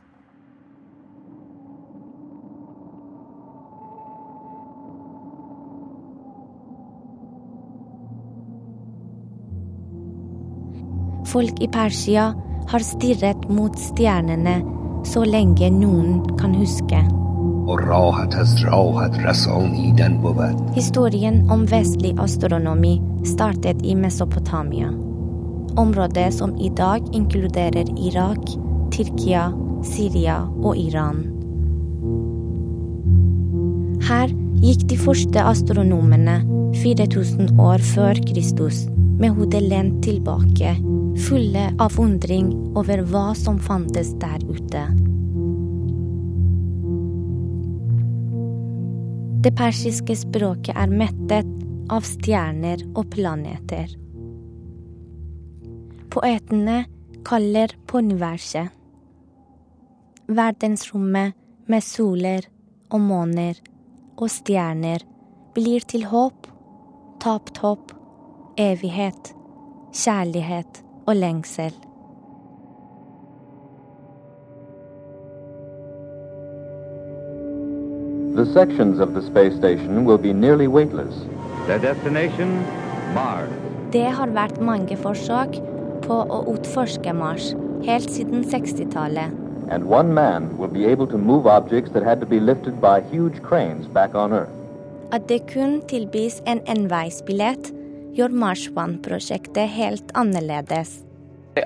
Folk 11.25 11.57
i 11.59 11.67
Persia 11.67 12.33
har 12.69 12.79
stirret 12.79 13.49
mot 13.49 13.73
stjernene 13.89 14.59
så 15.05 15.25
lenge 15.25 15.73
noen 15.73 16.21
kan 16.37 16.53
huske. 16.55 17.24
و 17.64 17.76
راحت 17.76 18.36
از 18.36 18.64
راحت 18.64 19.18
رسانیدن 19.18 20.16
بود 20.16 20.76
Historien 20.76 21.50
om 21.50 21.66
vestlig 21.66 22.14
astronomi 22.20 23.02
startet 23.24 23.82
i 23.82 23.94
Mesopotamia. 23.94 24.90
Området 25.76 26.34
som 26.34 26.56
i 26.56 26.68
dag 26.68 27.02
inkluderer 27.12 27.86
Irak, 28.08 28.44
Tyrkia, 28.90 29.52
Syria 29.82 30.48
og 30.62 30.76
Iran. 30.76 31.16
Her 34.08 34.28
gikk 34.60 34.88
de 34.88 34.96
første 34.96 35.42
astronomene 35.42 36.40
4000 36.82 37.60
år 37.60 37.78
før 37.78 38.14
Kristus 38.32 38.86
med 39.20 39.30
hodet 39.36 39.62
lent 39.62 40.02
tilbake, 40.04 40.74
fulle 41.28 41.68
av 41.78 42.00
undring 42.00 42.52
over 42.74 43.04
hva 43.12 43.30
som 43.34 43.58
fantes 43.60 44.14
der 44.20 44.40
ute. 44.48 45.03
Det 49.45 49.51
persiske 49.53 50.15
språket 50.17 50.73
er 50.73 50.89
mettet 50.89 51.49
av 51.93 52.01
stjerner 52.01 52.81
og 52.97 53.11
planeter. 53.13 53.91
Poetene 56.09 56.79
kaller 57.29 57.75
på 57.85 58.01
universet. 58.01 58.73
Verdensrommet 60.25 61.37
med 61.69 61.85
soler 61.85 62.49
og 62.89 63.05
måner 63.05 63.61
og 64.17 64.33
stjerner 64.33 65.05
blir 65.53 65.85
til 65.93 66.07
håp, 66.09 66.49
tapt 67.21 67.61
håp, 67.61 67.93
evighet, 68.57 69.29
kjærlighet 69.93 70.81
og 71.05 71.19
lengsel. 71.21 71.84
The 78.45 78.53
sections 78.53 78.99
of 78.99 79.15
the 79.15 79.21
space 79.23 79.55
station 79.55 80.05
will 80.05 80.19
be 80.19 80.31
nearly 80.31 80.67
weightless. 80.67 81.15
Their 81.65 81.79
destination, 81.79 82.63
Mars. 83.13 83.49
Det 83.91 84.05
har 84.17 84.29
vært 84.35 84.59
mange 84.61 84.97
forsøk 85.01 85.57
på 86.03 86.17
å 86.29 86.37
utforske 86.51 87.13
Mars 87.17 87.55
helt 87.87 88.11
siden 88.13 88.45
60-tallet. 88.45 89.33
And 89.73 89.89
one 89.89 90.13
man 90.13 90.51
will 90.59 90.69
be 90.69 90.85
able 90.85 91.07
to 91.07 91.17
move 91.17 91.47
objects 91.47 91.91
that 91.93 92.03
had 92.03 92.21
to 92.21 92.29
be 92.29 92.39
lifted 92.39 92.79
by 92.79 93.01
huge 93.09 93.41
cranes 93.41 93.87
back 93.87 94.13
on 94.13 94.31
Earth. 94.31 94.53
At 95.11 95.25
det 95.27 95.47
kun 95.49 95.81
tilbys 95.89 96.43
en 96.45 96.61
enveisbillett, 96.69 97.73
gjør 98.13 98.29
Mars 98.29 98.69
One-prosjektet 98.75 99.73
helt 99.73 100.13
annerledes. 100.13 101.01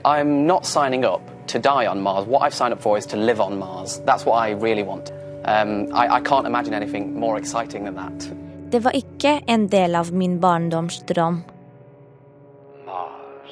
I'm 0.05 0.47
not 0.47 0.65
signing 0.65 1.03
up 1.03 1.21
to 1.47 1.59
die 1.59 1.87
on 1.91 1.99
Mars. 1.99 2.25
What 2.25 2.43
I've 2.43 2.55
signed 2.55 2.73
up 2.73 2.81
for 2.81 2.97
is 2.97 3.05
to 3.07 3.17
live 3.17 3.41
on 3.41 3.59
Mars. 3.59 3.99
That's 4.05 4.23
what 4.25 4.39
I 4.39 4.51
really 4.51 4.83
want. 4.83 5.11
Um, 5.45 5.87
I, 5.93 6.17
I 6.17 6.21
can't 6.21 6.47
imagine 6.47 6.73
anything 6.73 7.19
more 7.19 7.37
exciting 7.37 7.85
than 7.85 7.95
that. 7.95 8.29
Det 8.71 8.83
var 8.83 8.91
ikke 8.91 9.41
en 9.47 9.67
del 9.67 9.95
av 9.95 10.13
min 10.13 10.39
barndomsdrøm. 10.41 11.41
Mars. 12.85 13.51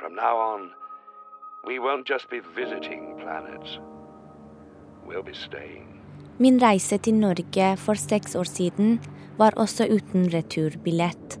From 0.00 0.14
now 0.14 0.36
on, 0.36 0.70
we 1.66 1.78
won't 1.78 2.08
just 2.08 2.30
be 2.30 2.40
visiting 2.56 3.14
planets. 3.20 3.78
We'll 5.06 5.22
be 5.22 5.34
staying. 5.34 5.86
Min 6.38 6.62
reise 6.62 6.98
til 6.98 7.14
Norge 7.14 7.76
for 7.76 7.94
seks 7.94 8.36
år 8.36 8.44
siden 8.44 9.00
var 9.38 9.52
også 9.56 9.86
uten 9.90 10.34
returbillett. 10.34 11.40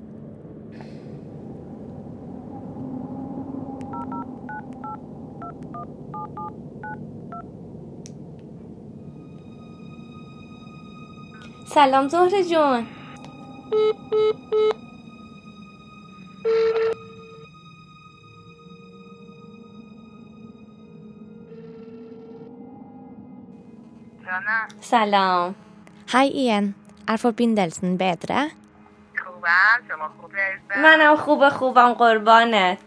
سلام 11.66 12.08
زهر 12.08 12.42
جون. 12.42 12.86
سلام. 24.80 25.54
های 26.08 26.28
این 26.28 26.74
عرف 27.08 27.26
بیندلسن 27.26 27.96
بدره 27.96 28.50
خوبم 29.24 29.48
شما 29.88 30.08
خوبه؟ 30.20 30.58
منم 30.82 31.16
خوبه 31.16 31.50
خوبم 31.50 31.92
قربانه. 31.92 32.78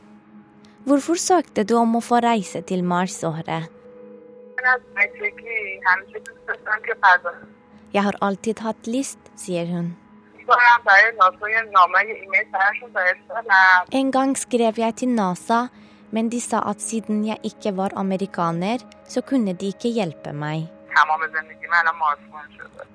ورفور 0.88 1.16
ساکته 1.16 1.64
دو 1.64 1.86
مفا 1.86 2.20
رئیس 2.20 2.52
تیل 2.52 2.86
مارش 2.86 3.12
زهره 3.12 3.60
من 4.58 4.66
از 4.74 4.82
بچگی 4.96 5.80
همیشه 5.86 6.20
دوست 6.20 6.48
داشتم 6.48 6.82
که 6.86 6.96
فضا 7.02 7.32
Jeg 7.94 8.04
har 8.06 8.16
alltid 8.22 8.60
hatt 8.62 8.88
lyst, 8.88 9.20
sier 9.36 9.66
hun. 9.66 9.96
En 13.92 14.12
gang 14.12 14.36
skrev 14.38 14.82
jeg 14.82 14.96
til 15.02 15.10
NASA, 15.10 15.68
men 16.12 16.30
de 16.30 16.42
sa 16.42 16.62
at 16.70 16.82
siden 16.82 17.24
jeg 17.26 17.40
ikke 17.44 17.74
var 17.78 17.94
amerikaner, 17.98 18.82
så 19.08 19.22
kunne 19.22 19.54
de 19.54 19.72
ikke 19.74 19.90
hjelpe 19.94 20.34
meg. 20.34 20.68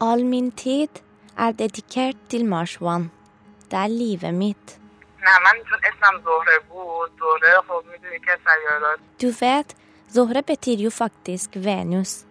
All 0.01 0.25
min 0.25 0.51
tid 0.51 1.03
er 1.39 1.53
dedikert 1.53 2.17
til 2.29 2.47
Mars 2.47 2.79
One. 2.81 3.11
Det 3.71 3.79
er 3.79 3.89
livet 3.89 4.35
mitt. 4.35 4.79
Du 9.23 9.31
vet, 9.41 9.77
Zohre 10.15 10.43
betyr 10.43 10.79
jo 10.87 10.91
faktisk 10.91 11.57
Venus. 11.57 12.25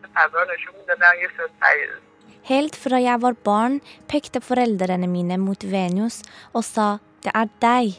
Helt 2.44 2.76
fra 2.76 3.00
jeg 3.00 3.22
var 3.24 3.36
barn, 3.46 3.80
pekte 4.12 4.42
foreldrene 4.44 5.08
mine 5.08 5.38
mot 5.40 5.62
Venus 5.64 6.22
og 6.52 6.66
sa 6.68 6.88
det 7.24 7.32
er 7.32 7.48
deg. 7.64 7.94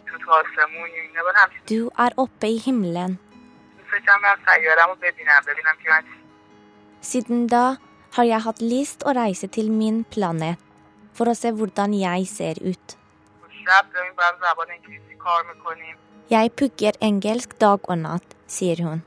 Du 1.68 1.88
er 1.96 2.16
oppe 2.20 2.50
i 2.52 2.59
himmelen. 2.61 3.16
Siden 7.00 7.46
da 7.48 7.64
har 8.16 8.28
jeg 8.28 8.44
hatt 8.48 8.61
lyst 8.61 9.07
å 9.09 9.14
reise 9.16 9.48
til 9.48 9.72
min 9.72 10.04
planet 10.04 10.61
for 11.16 11.30
å 11.30 11.37
se 11.38 11.54
hvordan 11.54 11.94
jeg 11.96 12.28
ser 12.28 12.61
ut. 12.61 12.96
Jeg 16.30 16.52
pugger 16.61 17.00
engelsk 17.00 17.59
dag 17.61 17.88
og 17.88 17.98
natt, 18.04 18.38
sier 18.46 18.85
hun. 18.85 19.04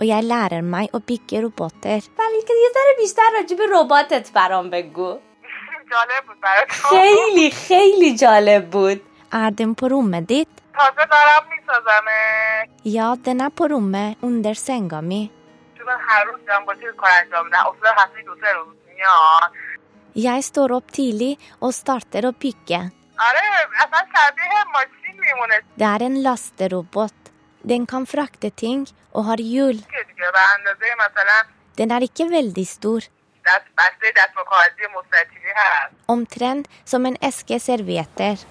Og 0.00 0.06
jeg 0.08 0.22
lærer 0.24 0.62
meg 0.64 0.94
å 0.96 0.98
bygge 1.10 1.40
roboter. 1.44 2.00
بلکه 2.20 2.54
یه 2.62 2.68
ذره 2.76 2.92
بیشتر 3.00 3.30
راجع 3.36 3.56
به 3.56 3.66
رباتت 3.72 4.32
برام 4.32 4.70
بگو. 4.70 5.18
جالب 5.90 6.24
بود 6.26 6.40
برات 6.40 6.70
خیلی 6.70 7.50
خیلی 7.50 8.16
جالب 8.16 8.70
بود. 8.70 9.00
Er 9.32 9.50
den 9.50 9.74
på 9.74 9.88
rommet 9.88 10.26
ditt? 10.28 10.48
تازه 10.78 11.04
دارم 11.12 11.44
میسازمه 11.50 12.20
Ja, 12.84 13.16
den 13.26 13.40
er 13.40 13.50
på 13.50 13.64
rommet 13.72 14.16
under 14.22 14.54
senga 14.54 15.00
mi. 15.02 15.30
چون 15.78 15.86
من 15.86 15.98
هر 16.08 16.24
روز 16.24 16.40
دارم 16.48 16.64
با 16.64 16.74
چیز 16.74 16.92
کار 16.96 17.10
انجام 17.24 17.44
میدم 17.44 17.58
اصلا 17.58 17.90
هفته 17.98 18.22
دو 18.26 18.34
سه 18.40 18.52
روز 18.52 18.74
میاد 18.96 19.52
Jeg 20.14 20.40
står 20.44 20.68
opp 20.78 20.86
tidlig 20.92 21.38
og 21.60 21.72
starter 21.74 22.22
å 22.30 22.32
bygge. 22.44 22.80
آره 23.26 23.42
اصلا 23.84 24.00
شبیه 24.14 24.60
ماشین 24.74 25.16
میمونه 25.24 25.56
Det 25.78 25.86
er 25.94 26.02
en 26.08 26.16
lasterobot. 26.22 27.18
Den 27.70 27.86
kan 27.86 28.06
frakte 28.06 28.50
ting 28.62 28.86
og 29.12 29.24
har 29.30 29.42
hjul. 29.42 29.80
Den 31.78 31.90
er 31.90 32.06
ikke 32.06 32.28
veldig 32.30 32.66
stor. 32.66 33.06
Omtrent 36.08 36.68
som 36.84 37.06
en 37.06 37.16
eske 37.22 37.60
servietter. 37.60 38.42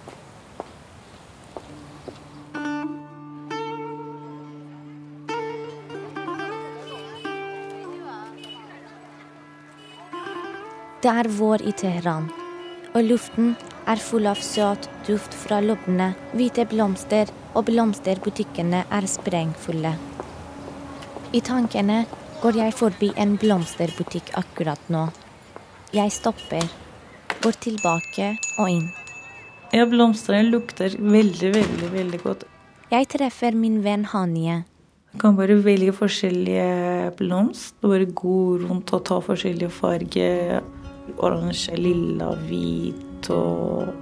Det 11.00 11.08
er 11.08 11.30
vår 11.32 11.62
i 11.64 11.72
Teheran, 11.80 12.26
og 12.92 13.06
luften 13.08 13.54
er 13.88 14.02
full 14.04 14.28
av 14.28 14.42
søt 14.44 14.90
duft 15.08 15.38
fra 15.46 15.62
lobbene, 15.64 16.12
hvite 16.36 16.68
blomster, 16.68 17.32
og 17.56 17.70
blomsterbutikkene 17.72 18.84
er 18.84 19.08
sprengfulle. 19.08 19.96
I 21.30 21.42
tankene 21.46 22.04
går 22.42 22.56
jeg 22.58 22.74
forbi 22.74 23.12
en 23.22 23.36
blomsterbutikk 23.38 24.32
akkurat 24.40 24.88
nå. 24.90 25.04
Jeg 25.94 26.10
stopper, 26.14 26.64
går 27.44 27.60
tilbake 27.62 28.32
og 28.58 28.72
inn. 28.72 28.88
Ja, 29.70 29.86
blomstene 29.86 30.42
lukter 30.48 30.96
veldig, 30.98 31.52
veldig, 31.54 31.90
veldig 31.94 32.22
godt. 32.24 32.48
Jeg 32.90 33.06
treffer 33.14 33.54
min 33.54 33.84
venn 33.86 34.08
Hanie. 34.10 34.64
Du 35.14 35.20
kan 35.22 35.38
bare 35.38 35.60
velge 35.62 35.94
forskjellige 35.94 37.14
blomster. 37.22 37.78
Bare 37.86 38.10
gå 38.10 38.40
rundt 38.64 38.90
og 38.98 39.06
ta 39.06 39.20
forskjellige 39.22 39.70
farger. 39.70 40.66
Oransje, 41.18 41.78
lilla, 41.78 42.34
hvit 42.50 43.30
og 43.34 43.94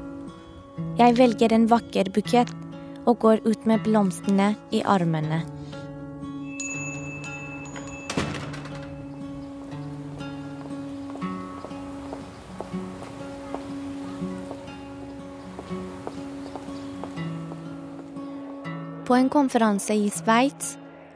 Jeg 1.00 1.20
velger 1.20 1.54
en 1.56 1.68
vakker 1.68 2.14
bukett 2.16 2.56
og 3.08 3.20
går 3.20 3.44
ut 3.44 3.68
med 3.68 3.84
blomstene 3.84 4.54
i 4.72 4.84
armene. 4.88 5.44
På 19.08 19.16
en 19.16 19.30
konferanse 19.30 19.96
i 19.96 20.10
Sveits 20.12 20.74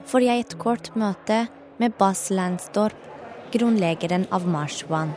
får 0.07 0.23
jeg 0.23 0.45
et 0.45 0.53
kort 0.55 0.85
møte 0.95 1.41
med 1.81 1.91
Bas 1.99 2.29
Lansdorp, 2.31 2.95
grunnleggeren 3.51 4.29
av 4.31 4.45
Mars 4.47 4.77
One. 4.87 5.11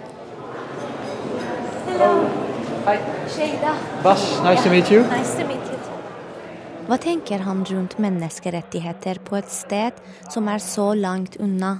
Hi. 2.88 2.96
Sheida. 3.30 3.76
Bas, 4.02 4.26
nice 4.42 4.66
to 4.66 4.74
meet 4.74 4.90
you. 4.90 5.06
Nice 5.06 5.38
to 5.38 5.46
meet 5.46 5.70
you. 5.70 5.78
Hva 6.88 6.98
tenker 6.98 7.46
han 7.46 7.62
rundt 7.62 7.94
menneskerettigheter 8.02 9.22
på 9.22 9.38
et 9.38 9.54
sted 9.54 10.02
som 10.26 10.50
er 10.50 10.58
så 10.58 10.90
langt 10.98 11.38
unna? 11.38 11.76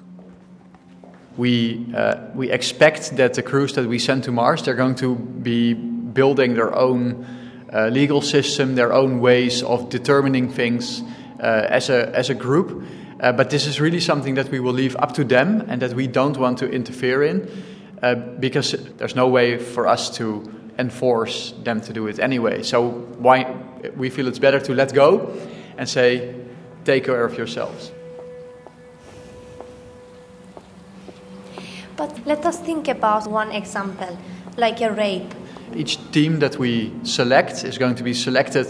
We, 1.36 1.82
uh, 1.90 2.22
we 2.38 2.52
expect 2.54 3.16
that 3.16 3.34
the 3.34 3.42
crews 3.42 3.74
that 3.74 3.90
we 3.90 3.98
send 3.98 4.22
to 4.30 4.32
Mars, 4.32 4.62
they're 4.62 4.78
going 4.78 4.94
to 5.02 5.16
be 5.42 5.74
building 5.74 6.54
their 6.54 6.70
own 6.70 7.26
uh, 7.74 7.88
legal 7.88 8.22
system, 8.22 8.76
their 8.76 8.92
own 8.92 9.20
ways 9.20 9.62
of 9.62 9.88
determining 9.90 10.48
things 10.48 11.02
uh, 11.40 11.66
as, 11.68 11.90
a, 11.90 12.14
as 12.16 12.30
a 12.30 12.34
group. 12.34 12.84
Uh, 13.20 13.32
but 13.32 13.50
this 13.50 13.66
is 13.66 13.80
really 13.80 14.00
something 14.00 14.34
that 14.34 14.48
we 14.50 14.60
will 14.60 14.72
leave 14.72 14.94
up 14.96 15.12
to 15.14 15.24
them 15.24 15.64
and 15.68 15.82
that 15.82 15.92
we 15.94 16.06
don't 16.06 16.36
want 16.36 16.58
to 16.58 16.70
interfere 16.70 17.22
in 17.22 17.50
uh, 18.02 18.14
because 18.14 18.72
there's 18.98 19.16
no 19.16 19.28
way 19.28 19.58
for 19.58 19.86
us 19.86 20.10
to 20.16 20.42
enforce 20.78 21.52
them 21.62 21.80
to 21.80 21.92
do 21.92 22.06
it 22.06 22.18
anyway. 22.18 22.62
So 22.62 22.90
why 23.18 23.56
we 23.96 24.10
feel 24.10 24.28
it's 24.28 24.38
better 24.38 24.60
to 24.60 24.74
let 24.74 24.92
go 24.92 25.36
and 25.76 25.88
say, 25.88 26.34
take 26.84 27.04
care 27.04 27.24
of 27.24 27.36
yourselves. 27.36 27.92
But 31.96 32.26
let 32.26 32.44
us 32.44 32.58
think 32.58 32.88
about 32.88 33.28
one 33.28 33.52
example, 33.52 34.18
like 34.56 34.80
a 34.80 34.92
rape. 34.92 35.32
Each 35.74 35.98
team 36.10 36.38
that 36.40 36.58
we 36.58 36.92
select 37.04 37.64
is 37.64 37.78
going 37.78 37.94
to 37.96 38.02
be 38.02 38.14
selected 38.14 38.66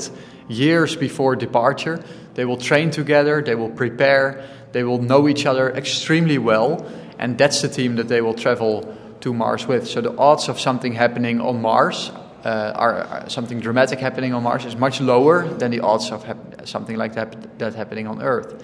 years 0.48 0.96
before 0.96 1.37
departure. 1.37 2.02
They 2.35 2.44
will 2.44 2.57
train 2.57 2.90
together, 2.90 3.42
they 3.42 3.54
will 3.54 3.70
prepare, 3.70 4.44
they 4.72 4.85
will 4.85 5.00
know 5.00 5.28
each 5.28 5.46
other 5.46 5.70
extremely 5.70 6.38
well, 6.38 6.85
and 7.18 7.38
that's 7.38 7.62
the 7.62 7.68
team 7.68 7.96
that 7.96 8.09
they 8.09 8.20
will 8.20 8.35
travel 8.35 8.96
to 9.20 9.33
Mars 9.33 9.66
with. 9.66 9.87
So 9.88 10.00
the 10.00 10.16
odds 10.16 10.48
of 10.48 10.61
something 10.61 10.92
happening 10.92 11.40
on 11.40 11.62
Mars, 11.62 12.11
uh, 12.44 12.72
are, 12.74 12.94
are 13.04 13.30
something 13.30 13.61
dramatic 13.61 14.00
happening 14.00 14.35
on 14.35 14.42
Mars, 14.42 14.64
is 14.64 14.76
much 14.76 15.00
lower 15.00 15.48
than 15.48 15.70
the 15.70 15.80
odds 15.80 16.11
of 16.11 16.24
hap- 16.24 16.66
something 16.66 16.96
like 16.96 17.14
that, 17.14 17.59
that 17.59 17.74
happening 17.74 18.07
on 18.07 18.20
Earth. 18.20 18.62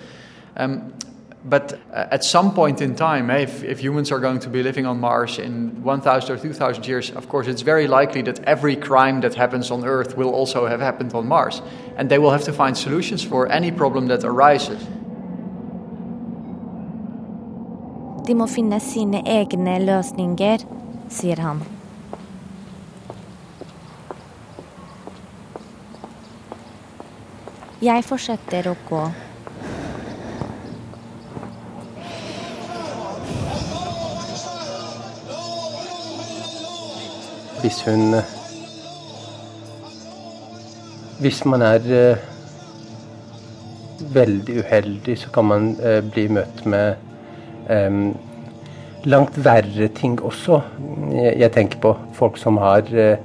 Um, 0.57 0.93
but 1.45 1.73
uh, 1.93 2.07
at 2.11 2.23
some 2.23 2.53
point 2.53 2.83
in 2.83 2.95
time, 2.95 3.31
if, 3.31 3.65
if 3.65 3.81
humans 3.81 4.13
are 4.13 4.19
going 4.19 4.41
to 4.41 4.51
be 4.51 4.63
living 4.63 4.85
on 4.85 5.01
Mars 5.01 5.39
in 5.39 5.83
1,000 5.83 6.37
or 6.37 6.39
2,000 6.39 6.87
years, 6.87 7.11
of 7.13 7.29
course, 7.31 7.47
it's 7.47 7.63
very 7.63 7.87
likely 7.87 8.21
that 8.23 8.45
every 8.45 8.77
crime 8.77 9.23
that 9.23 9.35
happens 9.35 9.71
on 9.71 9.85
Earth 9.87 10.17
will 10.19 10.31
also 10.31 10.67
have 10.67 10.81
happened 10.81 11.15
on 11.15 11.27
Mars. 11.27 11.63
And 11.97 12.11
they 12.11 12.19
will 12.19 12.31
have 12.31 12.45
to 12.45 12.53
find 12.53 12.77
solutions 12.77 13.25
for 13.25 13.51
any 13.51 13.73
problem 13.73 14.09
that 14.09 14.23
arises. 14.23 14.87
De 18.27 18.35
må 18.37 18.47
finne 18.47 18.77
sine 18.85 19.23
egne 19.27 19.79
løsninger, 19.81 20.63
sier 21.09 21.41
han. 21.41 21.65
Jeg 27.81 28.05
fortsetter 28.05 28.69
å 28.71 28.77
gå. 28.87 29.03
Hvis 37.61 37.83
hun 37.87 38.15
Hvis 41.21 41.45
man 41.45 41.63
er 41.63 41.81
eh, 41.93 42.17
veldig 44.15 44.59
uheldig, 44.59 45.19
så 45.19 45.31
kan 45.31 45.45
man 45.45 45.77
eh, 45.85 46.01
bli 46.13 46.29
møtt 46.33 46.63
med 46.65 46.95
eh, 47.69 47.91
langt 49.05 49.45
verre 49.45 49.89
ting 49.89 50.23
også. 50.23 50.61
Jeg, 51.13 51.53
tenker 51.53 51.79
på 51.81 51.97
folk 52.17 52.39
som 52.41 52.57
har 52.57 52.89
eh, 52.93 53.19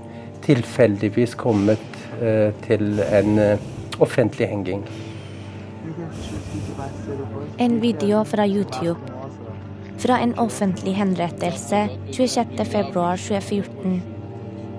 tilfeldigvis 0.46 1.36
kommet 1.40 1.80
eh, 2.22 2.52
til 2.68 3.00
en 3.00 3.40
eh, 3.40 3.58
offentlig 4.00 4.48
henging. 4.48 4.86
En 7.60 7.82
video 7.82 8.24
fra 8.24 8.48
YouTube. 8.48 9.00
Fra 9.98 10.24
en 10.24 10.40
offentlig 10.40 10.96
henrettelse 10.96 11.88
26.2.2014 12.12 14.15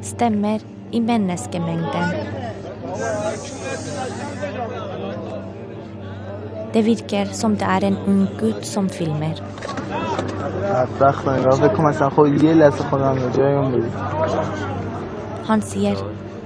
stemmer 0.03 0.61
i 0.91 1.01
menneskemengden. 1.01 2.09
Det 6.73 6.83
virker 6.85 7.25
som 7.33 7.57
det 7.57 7.65
er 7.65 7.85
en 7.89 7.97
ung 8.07 8.27
gutt 8.41 8.67
som 8.67 8.89
filmer. 8.89 9.41
Han 15.47 15.63
sier 15.63 15.97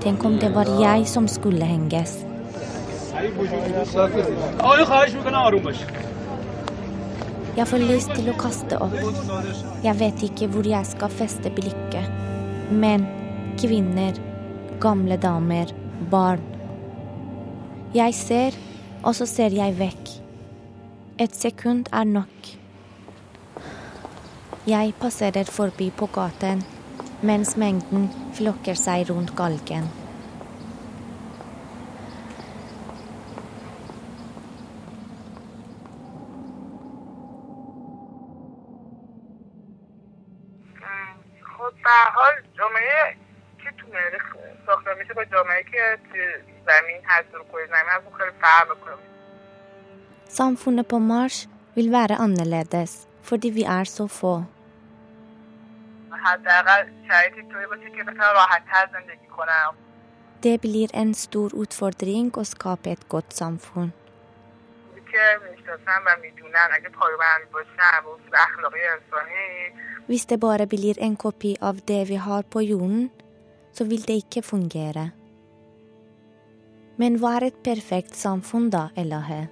'tenk 0.01 0.25
om 0.25 0.39
det 0.39 0.55
var 0.55 0.67
jeg 0.81 1.09
som 1.09 1.29
skulle 1.29 1.65
henges'. 1.65 2.25
Jeg 7.57 7.67
får 7.67 7.79
lyst 7.79 8.11
til 8.15 8.31
å 8.31 8.37
kaste 8.39 8.79
opp. 8.79 8.95
Jeg 9.85 9.99
vet 9.99 10.23
ikke 10.23 10.47
hvor 10.47 10.67
jeg 10.67 10.87
skal 10.87 11.09
feste 11.09 11.51
blikket. 11.51 12.07
Men 12.71 13.20
kvinner, 13.61 14.17
gamle 14.81 15.17
damer, 15.21 15.69
barn. 16.11 16.41
Jeg 17.95 18.15
ser, 18.17 18.57
og 19.05 19.13
så 19.19 19.27
ser 19.29 19.53
jeg 19.53 19.77
vekk. 19.77 20.13
Et 21.21 21.37
sekund 21.37 21.91
er 21.93 22.09
nok. 22.09 22.53
Jeg 24.71 24.95
passerer 25.01 25.45
forbi 25.45 25.91
på 25.93 26.09
gaten, 26.15 26.65
mens 27.21 27.57
mengden 27.61 28.09
flokker 28.39 28.79
seg 28.79 29.11
rundt 29.11 29.37
galgen. 29.37 29.91
میشه 45.10 45.14
با 45.14 45.24
جامعه 45.26 45.64
که 45.64 45.98
تو 46.10 46.18
زمین 46.70 47.02
هست 47.06 47.30
رو 47.34 47.44
کره 47.52 47.66
زمین 47.68 47.90
هست 47.96 48.04
اون 48.08 48.18
خیلی 48.18 48.32
فرق 48.42 48.70
میکنه 48.70 48.96
Samfunnet 50.40 50.88
på 50.92 50.98
Mars 51.12 51.38
vil 51.76 51.92
være 51.92 52.16
annerledes 52.26 52.92
fordi 53.22 53.50
vi 53.58 53.64
er 53.64 53.84
så 53.84 54.08
få. 54.08 54.44
حداقل 56.26 56.84
شرایطی 57.08 57.42
طوری 57.52 57.66
باشه 57.68 57.90
که 57.98 58.04
بتونن 58.04 58.34
راحت 58.36 58.64
تر 58.72 58.90
زندگی 58.94 59.28
کنن 59.38 59.72
Det 60.46 60.62
blir 60.62 60.90
en 61.02 61.14
stor 61.14 61.50
utfordring 61.64 62.28
å 62.42 62.44
skape 62.54 62.90
et 62.96 63.04
godt 63.10 63.30
samfunn. 63.42 63.90
که 65.12 65.40
میشناسن 65.52 66.00
و 66.06 66.16
میدونن 66.22 66.68
اگه 66.72 66.90
پایبند 66.90 67.52
باشن 67.54 68.02
به 68.04 68.10
اصول 68.10 68.36
اخلاقی 68.36 68.80
انسانی 68.96 69.72
Hvis 70.10 70.26
det 70.26 70.40
bare 70.40 70.66
blir 70.68 70.96
en 71.08 71.16
kopi 71.16 71.52
av 71.62 71.76
det 71.92 72.04
vi 72.10 72.16
har 72.16 72.42
på 72.54 72.60
jorden, 72.62 73.12
så 73.73 73.87
vil 73.89 74.03
det 74.07 74.21
ikke 74.25 74.43
fungere. 74.43 75.11
Men 77.01 77.17
hva 77.21 77.37
er 77.39 77.49
et 77.49 77.63
perfekt 77.65 78.19
samfunn 78.19 78.69
da, 78.73 78.89
Elahe? 78.99 79.47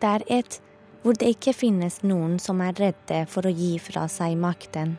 Det 0.00 0.10
er 0.16 0.24
et 0.40 0.60
hvor 1.02 1.16
det 1.16 1.30
ikke 1.34 1.54
finnes 1.56 2.00
noen 2.04 2.38
som 2.42 2.60
er 2.64 2.74
redde 2.76 3.20
for 3.32 3.46
å 3.48 3.52
gi 3.54 3.76
fra 3.80 4.06
seg 4.12 4.36
makten. 4.40 4.96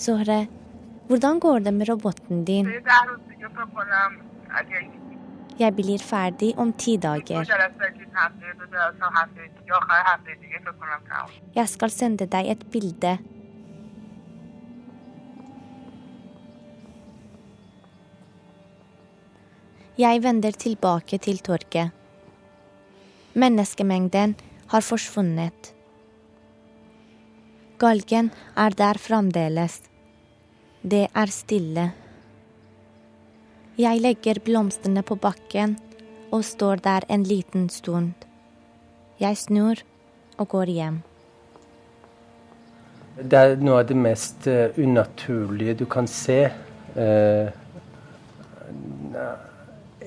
Zohre, 0.00 0.46
hvordan 1.10 1.38
går 1.44 1.66
det 1.66 1.74
med 1.76 1.90
roboten 1.90 2.44
din? 2.48 2.70
Jeg 5.60 5.74
blir 5.76 6.00
ferdig 6.00 6.54
om 6.56 6.70
ti 6.72 6.94
dager. 6.96 7.44
Jeg 11.54 11.68
skal 11.68 11.92
sende 11.92 12.26
deg 12.32 12.48
et 12.54 12.62
bilde. 12.72 13.18
Jeg 20.00 20.22
vender 20.24 20.56
tilbake 20.56 21.18
til 21.20 21.42
torget. 21.44 21.92
Menneskemengden 23.36 24.36
har 24.72 24.80
forsvunnet. 24.80 25.74
Galgen 27.78 28.30
er 28.56 28.72
der 28.80 28.96
fremdeles. 28.98 29.82
Det 30.82 31.08
er 31.14 31.26
stille. 31.26 31.90
Jeg 33.80 34.00
legger 34.02 34.36
blomstene 34.44 35.00
på 35.06 35.14
bakken 35.16 35.76
og 36.34 36.42
står 36.44 36.82
der 36.84 37.04
en 37.08 37.22
liten 37.24 37.68
stund. 37.72 38.26
Jeg 39.20 39.38
snur 39.40 39.80
og 40.36 40.48
går 40.52 40.72
hjem. 40.74 40.98
Det 43.20 43.38
er 43.38 43.54
noe 43.62 43.78
av 43.80 43.86
det 43.88 43.96
mest 43.96 44.48
eh, 44.50 44.76
unaturlige 44.76 45.78
du 45.80 45.86
kan 45.88 46.08
se. 46.10 46.42
Eh, 46.92 47.48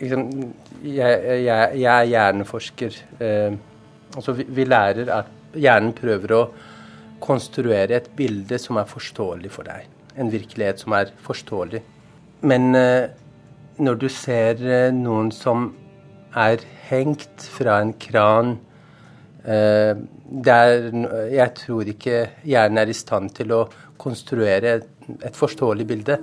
jeg, 0.04 1.48
er 1.96 2.06
hjerneforsker. 2.12 3.00
Eh, 3.26 3.58
vi, 4.44 4.68
lærer 4.68 5.10
at 5.18 5.34
hjernen 5.58 5.96
prøver 5.98 6.36
å 6.38 6.44
konstruere 7.24 7.98
et 7.98 8.14
bilde 8.20 8.62
som 8.62 8.78
er 8.78 8.92
forståelig 8.92 9.56
for 9.56 9.72
deg. 9.72 9.90
En 10.20 10.30
virkelighet 10.30 10.86
som 10.86 10.94
er 11.00 11.16
forståelig. 11.26 11.82
Men 12.44 12.70
når 13.80 13.96
du 14.02 14.10
ser 14.12 14.62
eh, 14.62 14.92
noen 14.94 15.32
som 15.34 15.72
er 16.38 16.62
hengt 16.90 17.48
fra 17.54 17.80
en 17.82 17.94
kran 18.02 18.58
Eh, 19.44 19.96
det 20.44 20.54
er, 20.56 20.86
jeg 21.34 21.52
tror 21.60 21.90
ikke 21.92 22.20
hjernen 22.48 22.80
er 22.80 22.92
i 22.92 22.96
stand 22.96 23.34
til 23.36 23.52
å 23.52 23.66
konstruere 24.00 24.78
et, 24.80 24.86
et 25.20 25.36
forståelig 25.36 25.88
bilde. 25.90 26.16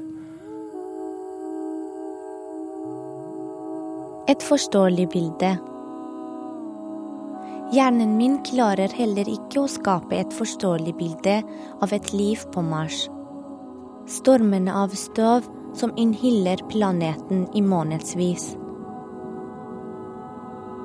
Et 4.30 4.46
forståelig 4.46 5.06
bilde. 5.12 5.52
Hjernen 7.70 8.16
min 8.16 8.40
klarer 8.46 8.90
heller 8.96 9.28
ikke 9.30 9.62
å 9.62 9.70
skape 9.70 10.16
et 10.16 10.32
forståelig 10.34 10.96
bilde 10.98 11.36
av 11.84 11.92
et 11.94 12.12
liv 12.16 12.40
på 12.54 12.64
Mars. 12.66 13.04
Stormene 14.10 14.74
av 14.74 14.96
støv 14.96 15.44
som 15.74 15.92
innhyller 15.96 16.56
planeten 16.68 17.46
i 17.54 17.62
månedsvis. 17.62 18.56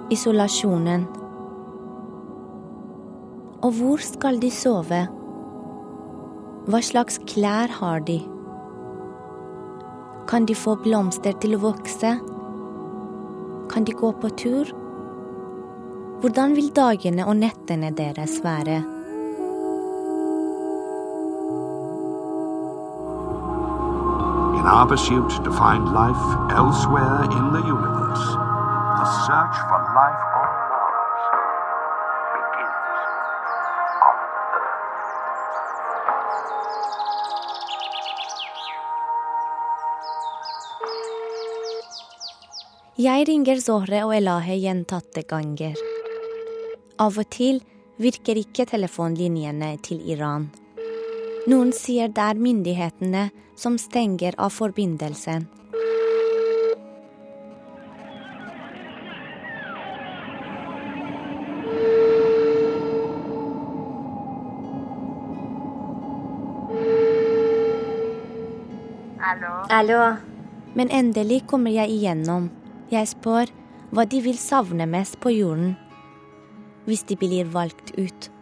Isolasjonen. 0.10 1.06
Og 3.65 3.74
hvor 3.80 4.04
skal 4.06 4.39
de 4.41 4.52
sove? 4.54 5.02
Hva 6.69 6.82
slags 6.86 7.17
klær 7.26 7.74
har 7.82 8.06
de? 8.06 8.19
Kan 10.30 10.45
de 10.45 10.56
få 10.58 10.76
blomster 10.82 11.38
til 11.41 11.58
å 11.58 11.63
vokse? 11.67 12.15
Kan 13.69 13.86
de 13.86 13.93
gå 13.98 14.12
på 14.21 14.34
tur? 14.38 14.74
Hvordan 16.21 16.56
vil 16.58 16.74
dagene 16.74 17.26
og 17.26 17.38
nettene 17.41 17.91
deres 17.93 18.39
være? 18.45 18.94
In 24.65 24.71
our 24.71 24.88
pursuit 24.88 25.30
to 25.45 25.51
find 25.51 25.93
life 25.93 26.23
elsewhere 26.49 27.23
in 27.25 27.54
the 27.54 27.62
universe, 27.67 28.25
the 28.97 29.06
search 29.25 29.58
for 29.69 29.80
life 29.93 30.23
on 30.39 30.49
Mars 30.71 31.23
begins 32.34 32.97
on 34.08 34.17
Earth. 34.56 34.73
Jeg 42.97 43.30
ringer 43.30 43.62
Zohre 43.62 44.01
og 44.10 44.17
Elahe 44.17 44.58
gjentatte 44.65 45.28
ganger. 45.30 45.78
Av 46.97 47.13
og 47.13 47.30
til 47.30 47.62
virker 48.01 48.41
ikke 48.41 48.65
telefonlinjene 48.73 49.75
til 49.86 50.01
Iran. 50.10 50.49
Noen 51.45 51.69
sier 51.77 52.10
det 52.10 52.23
er 52.23 52.39
myndighetene 52.41 53.27
som 53.53 53.75
stenger 53.77 54.34
av 54.41 54.49
forbindelsen. 54.55 55.45
Hallo. 69.69 70.01
Men 70.73 70.89
endelig 70.89 71.43
kommer 71.49 71.73
jeg 71.73 71.93
igjennom. 71.93 72.49
Jeg 72.89 73.13
spør 73.13 73.53
hva 73.93 74.05
de 74.10 74.21
vil 74.25 74.38
savne 74.41 74.89
mest 74.89 75.19
på 75.21 75.34
jorden. 75.34 75.75
Hvis 76.89 77.05
de 77.05 77.17
blir 77.21 77.53
valgt 77.53 77.93
ut. 77.97 78.35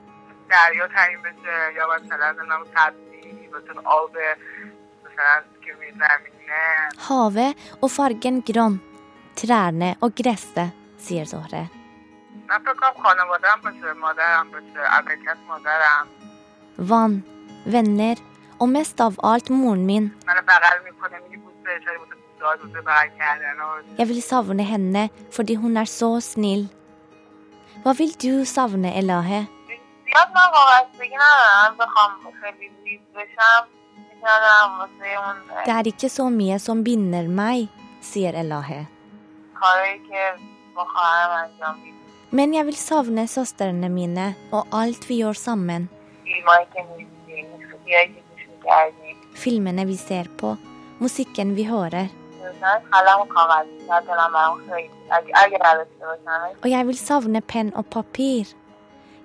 دریا 0.52 0.86
تعیین 0.88 1.18
بشه 1.22 1.56
یا 1.76 1.84
مثلا 1.94 2.32
نام 2.48 2.64
سبزی 2.64 3.48
مثلا 3.54 3.80
آب 3.84 4.10
مثلا 5.04 5.42
که 5.64 5.72
روی 5.74 5.90
زمینه 5.92 6.88
Havet 7.08 7.54
og 7.82 7.90
fargen 7.96 8.36
grønn. 8.48 8.74
Trærne 9.38 9.90
og 10.04 10.10
gresset, 10.20 10.70
sier 11.04 11.26
Zohre. 11.32 11.64
من 12.48 12.58
فکر 12.58 12.74
کنم 12.74 13.02
خانوادم 13.02 13.60
باشه 13.64 13.92
مادرم 13.92 14.50
باشه 14.50 14.80
عقیقت 14.80 15.36
مادرم 15.48 16.06
Vann, 16.90 17.14
venner 17.66 18.16
og 18.60 18.68
mest 18.68 19.00
av 19.00 19.14
alt 19.22 19.50
moren 19.50 19.86
min. 19.86 20.04
من 20.26 20.34
بغل 20.48 20.78
میکنه 20.84 21.18
میگه 21.18 21.36
بوس 21.42 21.54
بهش 21.64 21.84
بوس 21.98 22.08
داد 22.40 22.60
بوس 22.60 22.70
بغل 22.70 23.08
کردن 23.18 23.60
و 23.60 23.82
Jeg 23.98 24.08
vil 24.08 24.22
savne 24.22 24.62
henne 24.62 25.10
fordi 25.30 25.54
hun 25.54 25.76
er 25.76 25.84
så 25.84 26.20
snill. 26.20 26.68
Hva 27.84 27.92
vil 27.98 28.12
du 28.22 28.44
savne, 28.44 28.90
Elahe? 29.00 29.40
زیاد 30.12 30.28
من 30.36 30.48
وابستگی 30.56 31.16
ندارم 31.24 31.76
بخوام 31.80 32.10
خیلی 32.40 32.70
لیز 32.84 33.00
بشم 33.16 33.62
میکردم 34.10 34.68
واسه 34.78 35.08
اون 35.22 35.36
Det 35.66 35.72
er 35.80 35.86
ikke 35.92 36.08
så 36.18 36.24
mye 36.40 36.56
som 36.66 36.78
binder 36.88 37.24
meg, 37.40 37.68
sier 38.10 38.34
Elahe. 38.42 38.86
کارایی 39.60 39.98
که 40.08 40.32
با 40.74 40.84
خواهرم 40.84 41.30
انجام 41.50 41.74
میدیم 41.78 41.94
Men 42.32 42.52
jeg 42.54 42.64
vil 42.66 42.76
savne 42.90 43.24
søstrene 43.36 43.88
mine 43.98 44.26
og 44.52 44.62
alt 44.80 45.02
vi 45.08 45.14
gjør 45.22 45.32
sammen. 45.48 45.88
فیلمایی 46.24 46.66
که 46.74 46.82
میبینیم 46.96 47.46
موسیقیایی 47.50 48.08
که 48.14 48.20
گوش 48.30 48.44
میکردیم 48.56 49.16
Filmene 49.44 49.84
vi 49.90 49.96
ser 49.96 50.26
på, 50.40 50.56
musikken 51.00 51.54
vi 51.56 51.64
hører. 51.64 52.06
مثلا 52.40 52.80
قلم 52.92 53.20
و 53.20 53.24
کاغذ 53.24 53.66
شاید 53.88 54.04
دلم 54.04 54.32
برام 54.32 54.58
خیلی 54.70 54.90
اگه 55.10 55.32
اگه 55.34 55.58
نداشته 55.64 56.06
باشم 56.06 56.48
Og 56.64 56.68
jeg 56.70 56.86
vil 56.86 56.96
savne 57.08 57.40
penn 57.52 57.74
og 57.76 57.84
papir. 57.96 58.44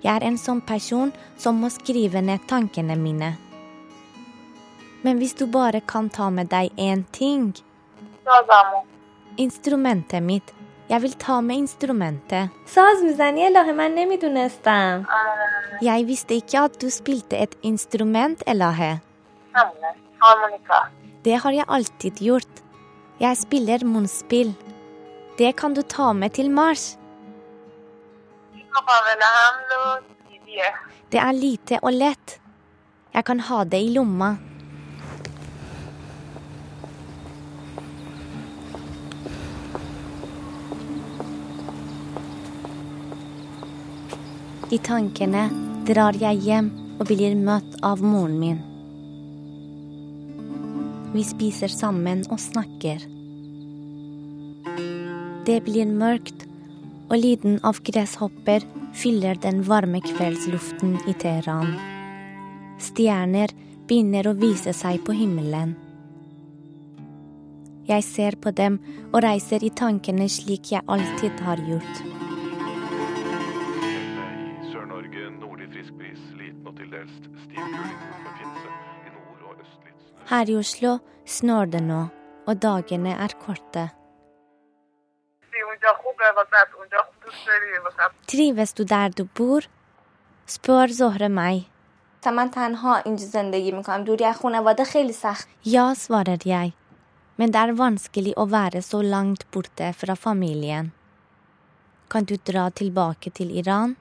Jeg 0.03 0.15
er 0.15 0.25
en 0.27 0.37
sånn 0.39 0.61
person 0.63 1.11
som 1.37 1.59
må 1.59 1.69
skrive 1.73 2.21
ned 2.23 2.45
tankene 2.47 2.95
mine. 2.95 3.33
Men 5.03 5.19
hvis 5.19 5.35
du 5.39 5.45
bare 5.47 5.81
kan 5.81 6.09
ta 6.11 6.29
med 6.29 6.51
deg 6.51 6.71
én 6.75 7.05
ting 7.15 7.53
Instrumentet 9.39 10.23
mitt. 10.23 10.53
Jeg 10.89 11.01
vil 11.01 11.13
ta 11.21 11.39
med 11.41 11.61
instrumentet. 11.63 12.49
Jeg 15.85 16.05
visste 16.09 16.37
ikke 16.41 16.63
at 16.65 16.79
du 16.81 16.89
spilte 16.89 17.37
et 17.37 17.55
instrument, 17.61 18.41
Elahe. 18.49 18.99
Det 21.23 21.37
har 21.43 21.51
jeg 21.51 21.65
alltid 21.67 22.21
gjort. 22.25 22.63
Jeg 23.19 23.37
spiller 23.37 23.85
munnspill. 23.85 24.53
Det 25.37 25.55
kan 25.55 25.73
du 25.73 25.81
ta 25.81 26.13
med 26.13 26.33
til 26.33 26.49
Mars. 26.51 26.98
Det 31.09 31.19
er 31.19 31.33
lite 31.33 31.79
og 31.81 31.93
lett. 31.93 32.39
Jeg 33.13 33.25
kan 33.25 33.39
ha 33.39 33.63
det 33.65 33.81
i 33.81 33.91
lomma. 33.95 34.35
I 44.69 44.77
tankene 44.85 45.47
drar 45.87 46.17
jeg 46.21 46.43
hjem 46.45 46.67
og 46.99 47.07
blir 47.09 47.33
møtt 47.33 47.79
av 47.81 48.03
moren 48.05 48.35
min. 48.37 48.59
Vi 51.09 51.23
spiser 51.25 51.71
sammen 51.73 52.21
og 52.29 52.37
snakker. 52.37 53.01
Det 55.47 55.57
blir 55.65 55.89
mørkt, 55.89 56.45
og 57.09 57.17
lyden 57.17 57.57
av 57.65 57.81
gresshopper 57.85 58.65
fyller 58.93 59.39
den 59.41 59.63
varme 59.65 60.01
kveldsluften 60.05 60.97
i 61.09 61.15
Teheran. 61.17 61.73
Stjerner 62.79 63.53
begynner 63.89 64.29
å 64.29 64.37
vise 64.37 64.73
seg 64.77 65.01
på 65.05 65.15
himmelen. 65.17 65.75
Jeg 67.89 68.05
ser 68.05 68.37
på 68.37 68.53
dem 68.53 68.77
og 69.09 69.23
reiser 69.25 69.65
i 69.65 69.71
tankene 69.73 70.29
slik 70.29 70.69
jeg 70.75 70.85
alltid 70.85 71.41
har 71.41 71.61
gjort. 71.65 72.03
Her 80.29 80.49
i 80.49 80.55
Oslo 80.59 80.99
snør 81.25 81.71
det 81.73 81.81
nå, 81.81 82.03
og 82.45 82.59
dagene 82.61 83.15
er 83.17 83.33
korte. 83.41 83.89
اونجا 86.18 86.18
خوبه 86.18 86.24
واسه 86.36 86.76
اونجا 86.78 86.98
خوب 87.02 87.14
دوست 87.24 87.46
داری 87.46 87.78
واسه 87.84 88.10
Trives 88.30 88.72
du 88.78 88.84
der 88.84 89.08
du 89.18 89.24
bor? 89.38 89.62
spør 90.46 90.88
Zohre 90.88 91.28
meg. 91.28 91.62
تا 92.22 92.30
من 92.30 92.50
تنها 92.50 92.96
اینجا 92.96 93.24
زندگی 93.26 93.72
میکنم 93.72 94.04
دوری 94.04 94.24
از 94.24 94.36
خانواده 94.40 94.84
خیلی 94.84 95.12
سخت 95.12 95.48
Ja, 95.66 95.94
svarer 95.94 96.38
jeg. 96.46 96.72
Men 97.38 97.50
det 97.50 97.60
er 97.60 97.72
vanskelig 97.84 98.34
å 98.36 98.44
være 98.46 98.80
så 98.82 99.02
langt 99.02 99.42
borte 99.52 99.92
fra 100.00 100.14
familien. 100.14 100.92
Kan 102.10 102.24
du 102.24 102.34
dra 102.36 102.70
tilbake 102.70 103.30
til 103.30 103.50
Iran? 103.58 103.96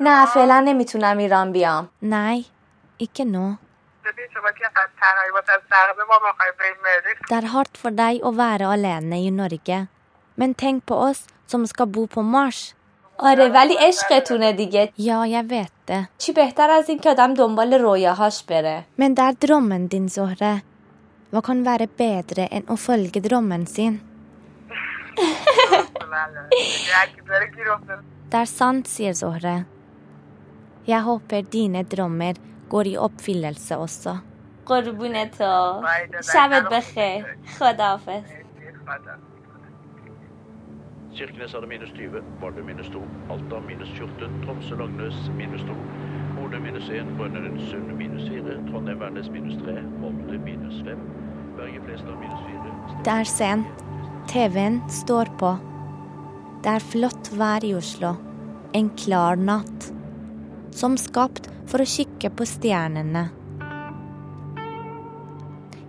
نه 0.00 0.26
فعلا 0.26 0.60
نمیتونم 0.60 1.18
ایران 1.18 1.52
بیام 1.52 1.88
Nei, 2.02 2.44
ikke 2.98 3.24
nå. 3.24 3.56
ببین 4.04 4.26
شما 4.34 4.50
که 4.58 4.66
از 4.66 4.88
تنهایی 5.00 5.30
واسه 5.34 5.52
سخته 5.70 6.02
ما 6.08 6.18
میخوایم 6.28 6.52
بریم 6.58 6.76
مریخ 6.84 7.18
Det 7.30 7.34
er 7.44 7.46
hardt 7.54 7.76
for 7.82 7.90
deg 7.90 8.22
å 8.22 8.30
være 8.36 8.66
alene 8.74 9.16
i 9.26 9.30
Norge. 9.30 9.78
Men 10.38 10.54
tenk 10.54 10.86
på 10.86 10.94
oss 10.94 11.26
som 11.46 11.66
skal 11.66 11.86
bo 11.86 12.06
på 12.06 12.22
Mars. 12.22 12.74
آره 13.18 13.48
ولی 13.48 13.74
عشقتونه 13.80 14.52
دیگه 14.52 14.92
Ja, 14.98 15.24
jeg 15.26 15.44
vet 15.50 15.72
det. 15.86 16.08
چی 16.18 16.32
بهتر 16.32 16.70
از 16.70 16.88
این 16.88 16.98
که 16.98 17.10
آدم 17.10 17.34
دنبال 17.34 17.74
رویاهاش 17.74 18.42
بره 18.42 18.84
Men 18.98 19.14
det 19.14 19.22
er 19.22 19.46
drømmen 19.46 19.86
din, 19.88 20.08
Zohre. 20.08 20.62
Hva 21.32 21.40
kan 21.42 21.64
være 21.64 21.86
bedre 21.98 22.48
enn 22.50 22.66
å 22.68 22.76
følge 22.76 23.20
drømmen 23.20 23.66
sin? 23.66 24.00
اگه 27.02 27.22
داره 27.28 27.46
گیر 27.56 27.70
افتاده 27.72 28.02
Det 28.30 28.38
er 28.40 28.44
sant, 28.44 28.86
sier 28.88 29.12
Zohre. 29.14 29.64
Jeg 30.86 31.00
håper 31.02 31.42
dine 31.52 31.82
drømmer 31.84 32.34
går 32.70 32.86
i 32.86 32.96
oppfyllelse 32.96 33.76
også. 33.76 34.14
قربون 34.66 35.30
تو 35.38 35.82
شبت 36.34 36.62
بخیر 36.72 37.24
خداحافظ 37.58 38.24
Kirkenes 41.15 41.53
hadde 41.53 41.67
minus 41.67 41.89
20, 41.97 42.21
Vardø 42.41 42.63
minus 42.63 42.89
2, 42.93 43.01
Alta 43.33 43.59
minus 43.65 43.89
14, 43.97 44.41
Tromsø-Langnes 44.45 45.17
minus 45.37 45.61
2, 45.61 45.75
Bodø 46.35 46.59
minus 46.59 46.89
1, 46.89 47.13
Brønnøysund 47.17 47.93
minus 47.97 48.27
4, 48.29 48.57
Trondheim-Værnes 48.69 49.29
minus 49.33 49.57
3, 49.63 49.81
Molde 50.01 50.37
minus 50.45 50.81
5, 50.85 51.01
Berge-Flestad 51.57 52.15
minus 52.21 52.43
4. 52.47 52.73
Det 53.05 53.13
er 53.13 53.23
sent. 53.23 53.85
TV-en 54.29 54.81
står 54.89 55.31
på. 55.41 55.55
Det 56.63 56.73
er 56.75 56.83
flott 56.85 57.31
vær 57.33 57.65
i 57.65 57.73
Oslo. 57.73 58.13
En 58.77 58.91
klar 58.93 59.39
natt. 59.41 59.87
Som 60.75 60.97
skapt 61.01 61.49
for 61.71 61.81
å 61.81 61.87
kikke 61.89 62.29
på 62.29 62.45
stjernene. 62.45 63.25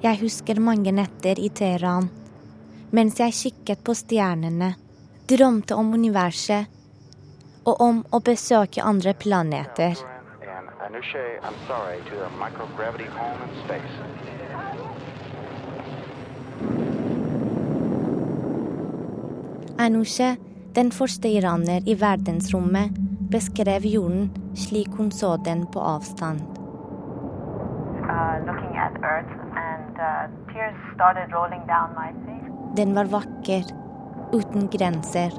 Jeg 0.01 0.23
husker 0.23 0.63
mange 0.65 0.95
netter 0.97 1.37
i 1.37 1.53
Teheran 1.53 2.09
mens 2.91 3.21
jeg 3.21 3.35
kikket 3.37 3.85
på 3.87 3.95
stjernene, 3.95 4.73
drømte 5.31 5.77
om 5.79 5.93
universet 5.95 6.67
og 7.69 7.81
om 7.81 8.01
å 8.11 8.21
besøke 8.25 8.83
andre 8.83 9.15
planeter. 9.15 9.99
Anushe 19.81 20.37
den 20.75 20.91
første 20.93 21.29
iraner 21.29 21.87
i 21.87 21.95
verdensrommet, 21.99 22.97
beskrev 23.31 23.87
jorden 23.87 24.31
slik 24.59 24.97
hun 24.99 25.11
så 25.15 25.37
den 25.37 25.67
på 25.73 25.81
avstand. 25.81 26.41
uh, 28.11 29.07
Earth, 29.07 29.33
and 29.57 29.97
uh. 29.99 30.41
Den 32.77 32.95
var 32.95 33.05
vakker, 33.05 33.63
uten 34.33 34.69
grenser. 34.69 35.31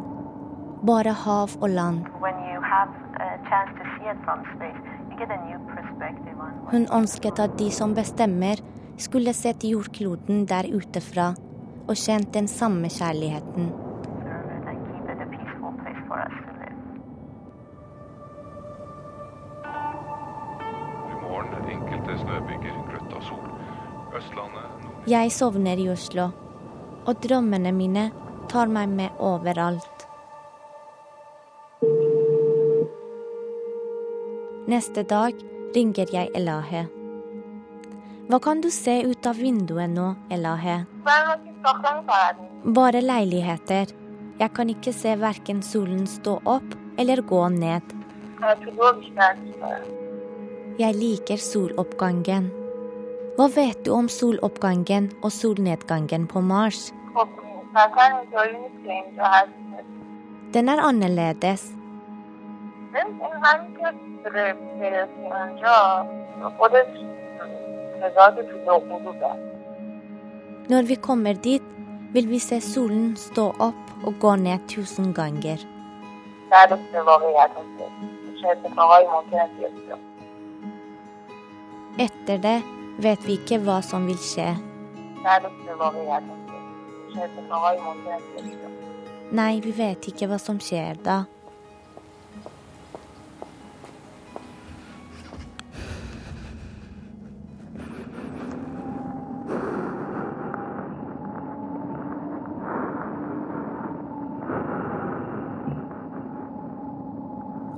Bare 0.87 1.13
hav 1.13 1.49
og 1.61 1.69
land. 1.69 2.05
When 2.21 2.37
you 2.49 2.61
have 2.61 2.91
a 3.19 3.29
chance 3.49 3.71
to 3.79 3.83
see 3.95 4.07
it 4.11 4.17
from 4.25 4.39
space, 4.55 4.81
you 5.09 5.15
get 5.21 5.29
a 5.29 5.39
new 5.47 5.59
perspective 5.75 6.35
on 6.39 6.51
what 6.63 6.71
Hun 6.73 6.87
ønsket 6.99 7.39
at 7.39 7.59
de 7.59 7.71
som 7.71 7.95
bestemmer, 7.95 8.55
skulle 8.97 9.33
sett 9.33 9.63
jordkloden 9.63 10.45
der 10.45 10.67
ute 10.75 11.01
fra 11.01 11.33
og 11.87 11.95
kjent 11.95 12.33
den 12.33 12.47
samme 12.47 12.89
kjærligheten. 12.89 13.71
Jeg 25.07 25.31
sovner 25.31 25.79
i 25.79 25.89
Oslo, 25.89 26.27
og 27.05 27.15
drømmene 27.23 27.71
mine 27.71 28.11
tar 28.51 28.67
meg 28.67 28.89
med 28.89 29.19
overalt. 29.19 30.07
Neste 34.67 35.03
dag 35.07 35.37
ringer 35.75 36.11
jeg 36.11 36.31
Elahe. 36.35 36.83
Hva 38.27 38.39
kan 38.43 38.61
du 38.63 38.69
se 38.71 39.01
ut 39.07 39.27
av 39.27 39.39
vinduet 39.39 39.91
nå, 39.91 40.11
Elahe? 40.31 40.81
Bare 42.75 43.01
leiligheter. 43.03 43.91
Jeg 44.39 44.53
kan 44.55 44.71
ikke 44.71 44.93
se 44.95 45.15
verken 45.19 45.59
solen 45.63 46.05
stå 46.07 46.37
opp 46.45 46.75
eller 46.99 47.23
gå 47.27 47.41
ned. 47.55 47.97
Jeg 50.79 50.97
liker 50.97 51.43
soloppgangen. 51.51 52.49
Hva 53.37 53.47
vet 53.51 53.85
du 53.85 53.93
om 53.95 54.09
soloppgangen 54.11 55.11
og 55.21 55.31
solnedgangen 55.35 56.27
på 56.31 56.43
Mars? 56.43 56.89
خب 57.70 57.78
مثلا 57.78 58.18
اینطوری 58.18 58.56
نیست 58.58 58.84
که 58.84 58.92
اینجا 58.92 59.24
هست 59.24 59.48
Den 60.52 60.68
er 60.68 60.78
annerledes. 60.88 61.62
ببین 62.94 63.20
این 63.22 63.32
همین 63.42 63.76
که 63.78 63.86
ر- 64.30 64.52
برسی 64.80 65.26
اونجا 65.32 66.06
خودش 66.58 66.86
تعداد 68.00 68.34
طول 68.42 68.78
غروبه 68.78 69.30
Når 70.72 70.82
vi 70.90 70.96
kommer 71.08 71.34
dit, 71.48 71.62
vil 72.14 72.26
vi 72.32 72.38
se 72.48 72.58
solen 72.72 73.16
stå 73.16 73.44
opp 73.68 73.82
og 74.06 74.12
gå 74.24 74.32
ned 74.36 74.60
tusen 74.68 75.08
ganger. 75.18 75.58
در 76.50 76.66
به 76.92 77.02
واقعیت 77.02 77.50
هست 77.50 78.42
چه 78.42 78.48
اتفاقایی 78.48 79.06
ممکنه 79.06 79.48
بیفته 79.58 79.96
Etter 82.06 82.38
det 82.46 82.58
vet 83.04 83.20
vi 83.26 83.32
ikke 83.38 83.56
hva 83.66 83.78
som 83.90 84.06
vil 84.06 84.18
skje. 84.30 84.50
در 85.24 85.40
به 85.40 85.72
Nei, 89.31 89.59
vi 89.63 89.71
vet 89.75 90.07
ikke 90.11 90.27
hva 90.31 90.39
som 90.39 90.59
skjer 90.59 90.99
da. 91.05 91.23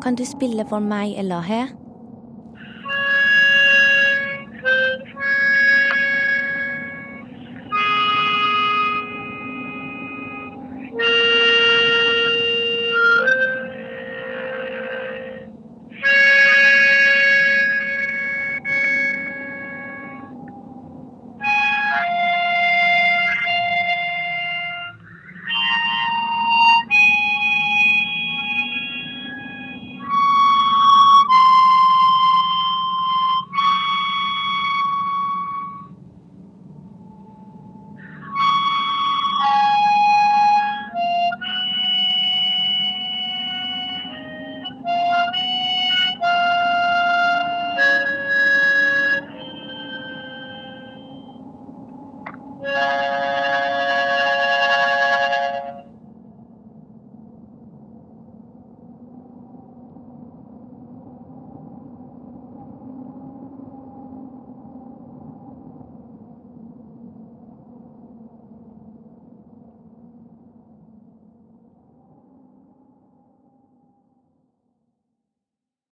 Kan 0.03 0.17
du 0.19 0.25
spille 0.27 0.65
for 0.67 0.84
meg, 0.84 1.13
Elahe? 1.15 1.82